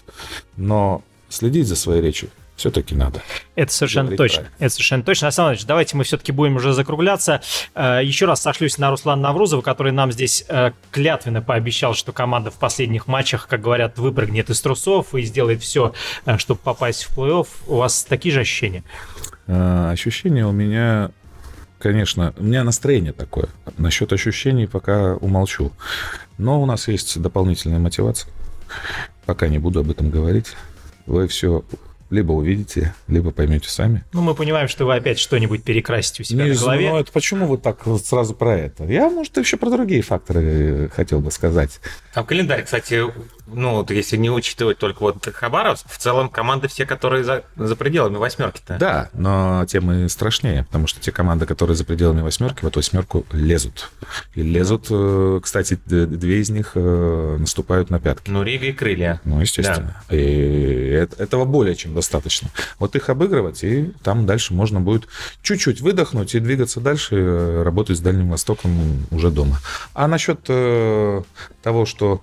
но 0.57 1.02
следить 1.29 1.68
за 1.68 1.76
своей 1.76 2.00
речью 2.00 2.31
все-таки 2.57 2.95
надо. 2.95 3.23
Это 3.55 3.73
совершенно 3.73 4.16
точно. 4.16 4.42
Правильно. 4.42 4.57
Это 4.59 4.71
совершенно 4.73 5.03
точно. 5.03 5.27
Александр 5.29 5.53
Ильич, 5.53 5.66
давайте 5.66 5.97
мы 5.97 6.05
все-таки 6.05 6.33
будем 6.33 6.57
уже 6.57 6.73
закругляться. 6.73 7.42
Э, 7.75 8.01
еще 8.03 8.25
раз 8.25 8.40
сошлюсь 8.40 8.79
на 8.79 8.90
Руслана 8.90 9.23
Наврузова, 9.23 9.61
который 9.61 9.92
нам 9.92 10.11
здесь 10.11 10.45
э, 10.49 10.73
клятвенно 10.90 11.42
пообещал, 11.42 11.95
что 11.95 12.12
команда 12.12 12.51
в 12.51 12.55
последних 12.55 13.07
матчах, 13.07 13.47
как 13.47 13.61
говорят, 13.61 13.99
выпрыгнет 13.99 14.51
из 14.51 14.61
трусов 14.61 15.14
и 15.14 15.23
сделает 15.23 15.62
все, 15.62 15.95
э, 16.25 16.38
чтобы 16.38 16.61
попасть 16.61 17.05
в 17.05 17.19
плей-офф. 17.19 17.47
У 17.66 17.77
вас 17.77 18.05
такие 18.05 18.35
же 18.35 18.40
ощущения? 18.40 18.83
Ощущения 19.47 20.45
у 20.45 20.51
меня 20.51 21.11
конечно, 21.79 22.35
у 22.37 22.42
меня 22.42 22.64
настроение 22.64 23.12
такое. 23.12 23.49
Насчет 23.79 24.12
ощущений 24.12 24.66
пока 24.66 25.14
умолчу. 25.16 25.71
Но 26.38 26.61
у 26.61 26.66
нас 26.66 26.88
есть 26.88 27.21
дополнительная 27.21 27.79
мотивация. 27.79 28.33
Пока 29.25 29.47
не 29.47 29.59
буду 29.59 29.81
об 29.81 29.90
этом 29.90 30.11
говорить. 30.11 30.55
Вы 31.07 31.29
все 31.29 31.64
либо 32.11 32.33
увидите, 32.33 32.95
либо 33.09 33.31
поймете 33.31 33.69
сами. 33.69 34.05
Ну, 34.12 34.23
мы 34.23 34.35
понимаем, 34.35 34.69
что 34.69 34.85
вы 34.87 34.95
опять 34.95 35.19
что-нибудь 35.19 35.62
перекрасите 35.64 36.23
у 36.23 36.27
себя 36.27 36.45
не 36.45 36.53
на 36.53 36.57
голове. 36.57 36.90
Ну, 36.90 36.99
это 36.99 37.12
почему 37.12 37.47
вы 37.47 37.59
так 37.59 37.87
вот 37.87 38.05
сразу 38.05 38.35
про 38.35 38.57
это? 38.57 38.85
Я, 38.85 39.09
может, 39.11 39.37
еще 39.37 39.57
про 39.57 39.71
другие 39.71 40.03
факторы 40.03 40.42
э, 40.42 40.88
хотел 40.88 41.21
бы 41.21 41.31
сказать. 41.31 41.81
Там 42.14 42.25
календарь, 42.25 42.64
кстати, 42.64 43.03
ну, 43.47 43.77
вот 43.77 43.91
если 43.91 44.17
не 44.17 44.31
учитывать 44.31 44.79
только 44.79 45.01
вот 45.01 45.25
Хабаровск, 45.25 45.89
в 45.89 45.99
целом 45.99 46.29
команды 46.29 46.69
все, 46.69 46.85
которые 46.85 47.25
за, 47.25 47.45
за 47.57 47.77
пределами 47.77 48.17
восьмерки-то. 48.17 48.77
Да, 48.79 49.11
но 49.13 49.65
темы 49.67 50.09
страшнее, 50.09 50.65
потому 50.65 50.87
что 50.87 51.01
те 51.01 51.13
команды, 51.13 51.47
которые 51.47 51.77
за 51.77 51.85
пределами 51.85 52.23
восьмерки, 52.23 52.65
в 52.65 52.67
эту 52.67 52.81
восьмерку 52.81 53.25
лезут. 53.33 53.91
И 54.35 54.43
лезут, 54.43 54.87
э, 54.91 55.41
кстати, 55.43 55.79
две 55.87 56.41
из 56.41 56.51
них 56.51 56.73
э, 56.75 57.37
наступают 57.39 57.91
на 57.91 58.01
пятки. 58.01 58.31
Ну, 58.31 58.43
Рига 58.43 58.67
и 58.67 58.73
Крылья. 58.73 59.21
Ну, 59.25 59.41
естественно. 59.41 60.03
Да. 60.09 60.17
И 60.17 61.07
этого 61.19 61.45
более 61.45 61.77
чем 61.77 61.95
достаточно. 61.95 62.51
Вот 62.79 62.97
их 62.97 63.09
обыгрывать, 63.09 63.63
и 63.63 63.93
там 64.03 64.27
дальше 64.27 64.55
можно 64.55 64.81
будет 64.81 65.07
чуть-чуть 65.43 65.81
выдохнуть 65.81 66.35
и 66.35 66.41
двигаться 66.41 66.81
дальше, 66.81 67.17
э, 67.17 67.63
работать 67.63 67.97
с 67.97 68.01
Дальним 68.01 68.31
Востоком 68.31 69.07
уже 69.11 69.31
дома. 69.31 69.59
А 69.95 70.09
насчет 70.09 70.41
того, 70.43 71.87
что 71.87 72.23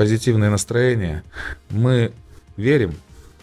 позитивное 0.00 0.48
настроение, 0.48 1.22
мы 1.68 2.12
верим, 2.56 2.94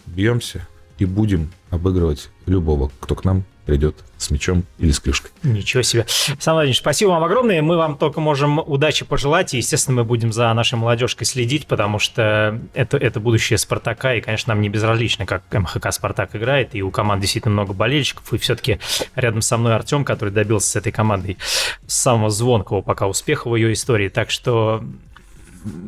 бьемся 0.06 0.66
и 0.98 1.04
будем 1.04 1.52
обыгрывать 1.70 2.30
любого, 2.46 2.90
кто 2.98 3.14
к 3.14 3.24
нам 3.24 3.44
придет 3.64 3.94
с 4.16 4.32
мячом 4.32 4.64
или 4.78 4.90
с 4.90 4.98
клюшкой. 4.98 5.30
Ничего 5.44 5.82
себе. 5.82 6.06
Александр 6.26 6.54
Владимирович, 6.54 6.78
спасибо 6.78 7.10
вам 7.10 7.22
огромное. 7.22 7.62
Мы 7.62 7.76
вам 7.76 7.96
только 7.96 8.18
можем 8.18 8.58
удачи 8.58 9.04
пожелать. 9.04 9.54
И, 9.54 9.58
естественно, 9.58 9.98
мы 9.98 10.04
будем 10.04 10.32
за 10.32 10.52
нашей 10.52 10.74
молодежкой 10.74 11.26
следить, 11.26 11.68
потому 11.68 12.00
что 12.00 12.60
это, 12.74 12.96
это 12.96 13.20
будущее 13.20 13.56
Спартака. 13.56 14.14
И, 14.14 14.20
конечно, 14.20 14.52
нам 14.52 14.60
не 14.60 14.68
безразлично, 14.68 15.26
как 15.26 15.42
МХК 15.52 15.92
Спартак 15.92 16.34
играет. 16.34 16.74
И 16.74 16.82
у 16.82 16.90
команд 16.90 17.20
действительно 17.20 17.52
много 17.52 17.72
болельщиков. 17.72 18.32
И 18.32 18.38
все-таки 18.38 18.80
рядом 19.14 19.42
со 19.42 19.58
мной 19.58 19.76
Артем, 19.76 20.04
который 20.04 20.30
добился 20.30 20.70
с 20.70 20.76
этой 20.76 20.90
командой 20.90 21.38
самого 21.86 22.30
звонкого 22.30 22.80
пока 22.80 23.06
успеха 23.06 23.48
в 23.48 23.54
ее 23.54 23.72
истории. 23.74 24.08
Так 24.08 24.30
что 24.30 24.82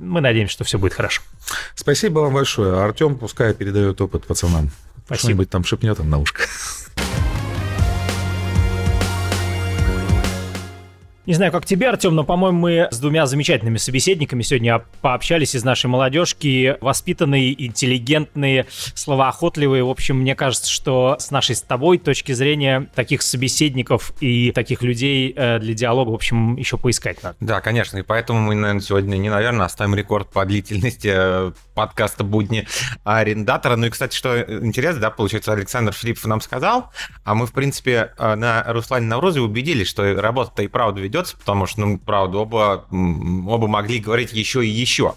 мы 0.00 0.20
надеемся, 0.20 0.52
что 0.52 0.64
все 0.64 0.78
будет 0.78 0.94
хорошо. 0.94 1.22
Спасибо 1.74 2.20
вам 2.20 2.34
большое. 2.34 2.82
Артем 2.82 3.16
пускай 3.16 3.54
передает 3.54 4.00
опыт 4.00 4.26
пацанам. 4.26 4.70
Спасибо. 5.06 5.20
Что-нибудь 5.20 5.50
там 5.50 5.64
шепнет 5.64 5.98
им 5.98 6.10
на 6.10 6.18
ушко. 6.18 6.42
Не 11.30 11.34
знаю, 11.34 11.52
как 11.52 11.64
тебе, 11.64 11.88
Артем, 11.88 12.16
но, 12.16 12.24
по-моему, 12.24 12.58
мы 12.58 12.88
с 12.90 12.98
двумя 12.98 13.24
замечательными 13.24 13.76
собеседниками 13.76 14.42
сегодня 14.42 14.82
пообщались 15.00 15.54
из 15.54 15.62
нашей 15.62 15.86
молодежки. 15.86 16.76
Воспитанные, 16.80 17.66
интеллигентные, 17.66 18.66
словоохотливые. 18.94 19.84
В 19.84 19.90
общем, 19.90 20.16
мне 20.22 20.34
кажется, 20.34 20.68
что 20.68 21.18
с 21.20 21.30
нашей 21.30 21.54
с 21.54 21.62
тобой 21.62 21.98
точки 21.98 22.32
зрения 22.32 22.90
таких 22.96 23.22
собеседников 23.22 24.12
и 24.18 24.50
таких 24.50 24.82
людей 24.82 25.32
э, 25.36 25.60
для 25.60 25.72
диалога, 25.74 26.10
в 26.10 26.14
общем, 26.14 26.56
еще 26.56 26.76
поискать 26.76 27.22
надо. 27.22 27.36
Да, 27.38 27.60
конечно. 27.60 27.98
И 27.98 28.02
поэтому 28.02 28.40
мы, 28.40 28.56
наверное, 28.56 28.82
сегодня 28.82 29.16
не, 29.16 29.30
наверное, 29.30 29.66
оставим 29.66 29.94
рекорд 29.94 30.32
по 30.32 30.44
длительности 30.44 31.12
э, 31.14 31.52
подкаста 31.76 32.24
«Будни 32.24 32.66
арендатора». 33.04 33.76
Ну 33.76 33.86
и, 33.86 33.90
кстати, 33.90 34.16
что 34.16 34.36
интересно, 34.40 35.00
да, 35.00 35.10
получается, 35.10 35.52
Александр 35.52 35.92
Филиппов 35.92 36.24
нам 36.24 36.40
сказал, 36.40 36.90
а 37.22 37.36
мы, 37.36 37.46
в 37.46 37.52
принципе, 37.52 38.14
э, 38.18 38.34
на 38.34 38.64
Руслане 38.66 39.06
Наврозе 39.06 39.38
убедились, 39.38 39.86
что 39.86 40.20
работа-то 40.20 40.64
и 40.64 40.66
правда 40.66 41.00
ведется, 41.20 41.36
потому 41.36 41.66
что, 41.66 41.80
ну, 41.80 41.98
правда, 41.98 42.38
оба, 42.38 42.84
оба 42.90 43.66
могли 43.66 43.98
говорить 43.98 44.32
еще 44.32 44.64
и 44.64 44.68
еще. 44.68 45.14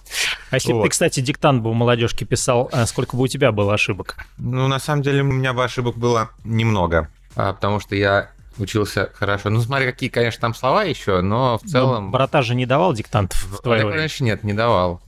А 0.52 0.56
если 0.56 0.74
вот. 0.74 0.80
бы 0.80 0.84
ты, 0.86 0.90
кстати, 0.90 1.20
диктант 1.20 1.62
бы 1.62 1.72
у 1.72 1.74
молодежки 1.74 2.24
писал, 2.24 2.70
э, 2.72 2.86
сколько 2.86 3.16
бы 3.16 3.24
у 3.24 3.28
тебя 3.28 3.52
было 3.52 3.74
ошибок? 3.74 4.18
Ну, 4.38 4.68
на 4.68 4.80
самом 4.80 5.02
деле, 5.02 5.22
у 5.22 5.26
меня 5.26 5.54
бы 5.54 5.64
ошибок 5.64 5.98
было 5.98 6.30
немного, 6.44 7.10
а, 7.36 7.54
потому 7.54 7.80
что 7.80 7.96
я 7.96 8.30
учился 8.58 9.10
хорошо. 9.14 9.50
Ну, 9.50 9.62
смотри, 9.62 9.86
какие, 9.88 10.10
конечно, 10.10 10.42
там 10.42 10.54
слова 10.54 10.84
еще, 10.84 11.22
но 11.22 11.60
в 11.64 11.68
целом... 11.68 12.06
Но 12.06 12.12
брата 12.12 12.42
же 12.42 12.56
не 12.56 12.66
давал 12.66 12.94
диктантов 12.94 13.44
в 13.44 13.62
твое 13.62 13.86
время? 13.86 14.10
нет, 14.20 14.44
не 14.44 14.54
давал. 14.54 15.02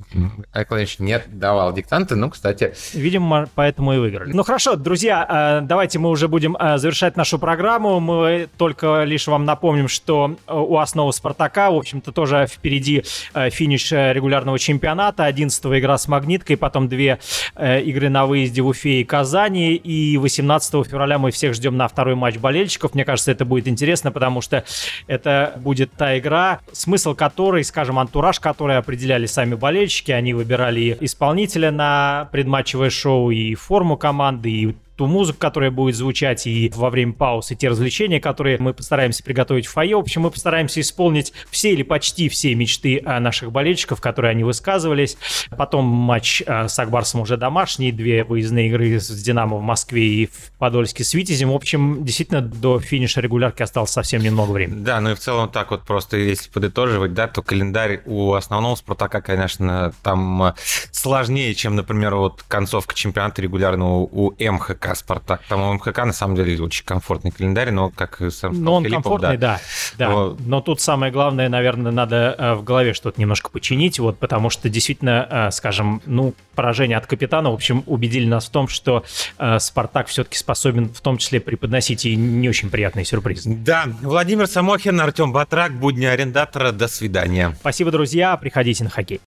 Владимирович 0.53 0.99
нет 0.99 1.25
давал 1.27 1.73
диктанты, 1.73 2.15
ну, 2.15 2.29
кстати... 2.29 2.73
Видимо, 2.93 3.47
поэтому 3.55 3.93
и 3.93 3.97
выиграли. 3.97 4.31
Ну, 4.31 4.43
хорошо, 4.43 4.75
друзья, 4.75 5.59
э, 5.61 5.65
давайте 5.65 5.99
мы 5.99 6.09
уже 6.09 6.27
будем 6.27 6.55
э, 6.55 6.77
завершать 6.77 7.17
нашу 7.17 7.39
программу. 7.39 7.99
Мы 7.99 8.47
только 8.57 9.03
лишь 9.03 9.27
вам 9.27 9.45
напомним, 9.45 9.87
что 9.87 10.35
э, 10.47 10.53
у 10.53 10.77
основы 10.77 11.13
«Спартака», 11.13 11.71
в 11.71 11.75
общем-то, 11.75 12.11
тоже 12.11 12.47
впереди 12.49 13.03
финиш 13.33 13.91
регулярного 13.91 14.59
чемпионата. 14.59 15.25
11 15.25 15.65
игра 15.65 15.97
с 15.97 16.07
«Магниткой», 16.07 16.57
потом 16.57 16.87
две 16.87 17.19
игры 17.59 18.09
на 18.09 18.25
выезде 18.25 18.61
в 18.61 18.67
Уфе 18.67 19.01
и 19.01 19.03
Казани. 19.03 19.75
И 19.75 20.17
18 20.17 20.85
февраля 20.87 21.17
мы 21.19 21.31
всех 21.31 21.53
ждем 21.53 21.77
на 21.77 21.87
второй 21.87 22.15
матч 22.15 22.37
болельщиков. 22.37 22.93
Мне 22.93 23.05
кажется, 23.05 23.31
это 23.35 23.45
будет 23.45 23.67
интересно, 23.67 24.11
потому 24.11 24.41
что 24.41 24.63
это 25.07 25.53
будет 25.57 25.91
та 25.91 26.17
игра, 26.17 26.59
смысл 26.71 27.13
которой, 27.13 27.63
скажем, 27.63 27.99
антураж, 27.99 28.39
который 28.39 28.77
определяли 28.77 29.25
сами 29.25 29.55
болельщики. 29.55 30.11
Они 30.11 30.33
выбирали 30.33 30.97
исполнителя 31.01 31.71
на 31.71 32.29
предматчевое 32.31 32.89
шоу 32.89 33.29
и 33.31 33.53
форму 33.55 33.97
команды, 33.97 34.49
и 34.49 34.75
ту 34.95 35.07
музыку, 35.07 35.39
которая 35.39 35.71
будет 35.71 35.95
звучать 35.95 36.47
и 36.47 36.71
во 36.75 36.89
время 36.89 37.13
пауз, 37.13 37.51
и 37.51 37.55
те 37.55 37.69
развлечения, 37.69 38.19
которые 38.19 38.57
мы 38.59 38.73
постараемся 38.73 39.23
приготовить 39.23 39.67
в 39.67 39.71
фойе. 39.71 39.95
В 39.95 39.99
общем, 39.99 40.21
мы 40.21 40.31
постараемся 40.31 40.81
исполнить 40.81 41.33
все 41.49 41.73
или 41.73 41.83
почти 41.83 42.29
все 42.29 42.55
мечты 42.55 43.01
а, 43.05 43.19
наших 43.19 43.51
болельщиков, 43.51 43.99
которые 44.01 44.31
они 44.31 44.43
высказывались. 44.43 45.17
Потом 45.55 45.85
матч 45.85 46.43
а, 46.45 46.67
с 46.67 46.79
Акбарсом 46.79 47.21
уже 47.21 47.37
домашний, 47.37 47.91
две 47.91 48.23
выездные 48.23 48.67
игры 48.69 48.99
с 48.99 49.09
Динамо 49.09 49.57
в 49.57 49.61
Москве 49.61 50.05
и 50.05 50.25
в 50.27 50.51
Подольске 50.57 51.03
с 51.03 51.13
Витязем. 51.13 51.51
В 51.51 51.55
общем, 51.55 52.03
действительно, 52.05 52.41
до 52.41 52.79
финиша 52.79 53.21
регулярки 53.21 53.63
осталось 53.63 53.91
совсем 53.91 54.21
немного 54.21 54.51
времени. 54.51 54.79
Да, 54.79 55.01
ну 55.01 55.11
и 55.11 55.15
в 55.15 55.19
целом 55.19 55.49
так 55.49 55.71
вот 55.71 55.83
просто, 55.83 56.17
если 56.17 56.49
подытоживать, 56.49 57.13
да, 57.13 57.27
то 57.27 57.41
календарь 57.41 58.01
у 58.05 58.33
основного 58.33 58.75
Спартака, 58.75 59.21
конечно, 59.21 59.93
там 60.03 60.53
сложнее, 60.91 61.53
чем, 61.53 61.75
например, 61.75 62.15
вот 62.15 62.43
концовка 62.47 62.95
чемпионата 62.95 63.41
регулярного 63.41 64.07
у 64.11 64.33
МХК 64.39 64.84
МХК 64.85 64.95
«Спартак». 64.95 65.41
Там 65.47 65.61
у 65.61 65.73
МХК, 65.73 65.97
на 66.05 66.13
самом 66.13 66.35
деле, 66.35 66.61
очень 66.61 66.85
комфортный 66.85 67.31
календарь, 67.31 67.71
но 67.71 67.89
как 67.89 68.17
сам 68.17 68.31
сказал, 68.31 68.53
Но 68.53 68.75
он 68.75 68.83
Филиппов, 68.83 69.03
комфортный, 69.03 69.37
да. 69.37 69.59
да, 69.97 70.07
да. 70.07 70.09
Но... 70.09 70.37
но 70.39 70.61
тут 70.61 70.81
самое 70.81 71.11
главное, 71.11 71.49
наверное, 71.49 71.91
надо 71.91 72.35
э, 72.37 72.53
в 72.55 72.63
голове 72.63 72.93
что-то 72.93 73.19
немножко 73.19 73.49
починить, 73.49 73.99
вот, 73.99 74.17
потому 74.19 74.49
что 74.49 74.69
действительно, 74.69 75.27
э, 75.29 75.51
скажем, 75.51 76.01
ну, 76.05 76.33
поражение 76.55 76.97
от 76.97 77.07
капитана, 77.07 77.51
в 77.51 77.53
общем, 77.53 77.83
убедили 77.85 78.25
нас 78.25 78.45
в 78.45 78.49
том, 78.49 78.67
что 78.67 79.03
э, 79.37 79.59
«Спартак» 79.59 80.07
все-таки 80.07 80.37
способен 80.37 80.89
в 80.89 81.01
том 81.01 81.17
числе 81.17 81.39
преподносить 81.39 82.05
и 82.05 82.15
не 82.15 82.49
очень 82.49 82.69
приятные 82.69 83.05
сюрпризы. 83.05 83.55
Да, 83.55 83.85
Владимир 84.01 84.47
Самохин, 84.47 84.99
Артем 84.99 85.31
Батрак, 85.31 85.73
будни 85.73 86.05
арендатора. 86.05 86.71
До 86.71 86.87
свидания. 86.87 87.55
Спасибо, 87.59 87.91
друзья. 87.91 88.35
Приходите 88.37 88.83
на 88.83 88.89
хоккей. 88.89 89.21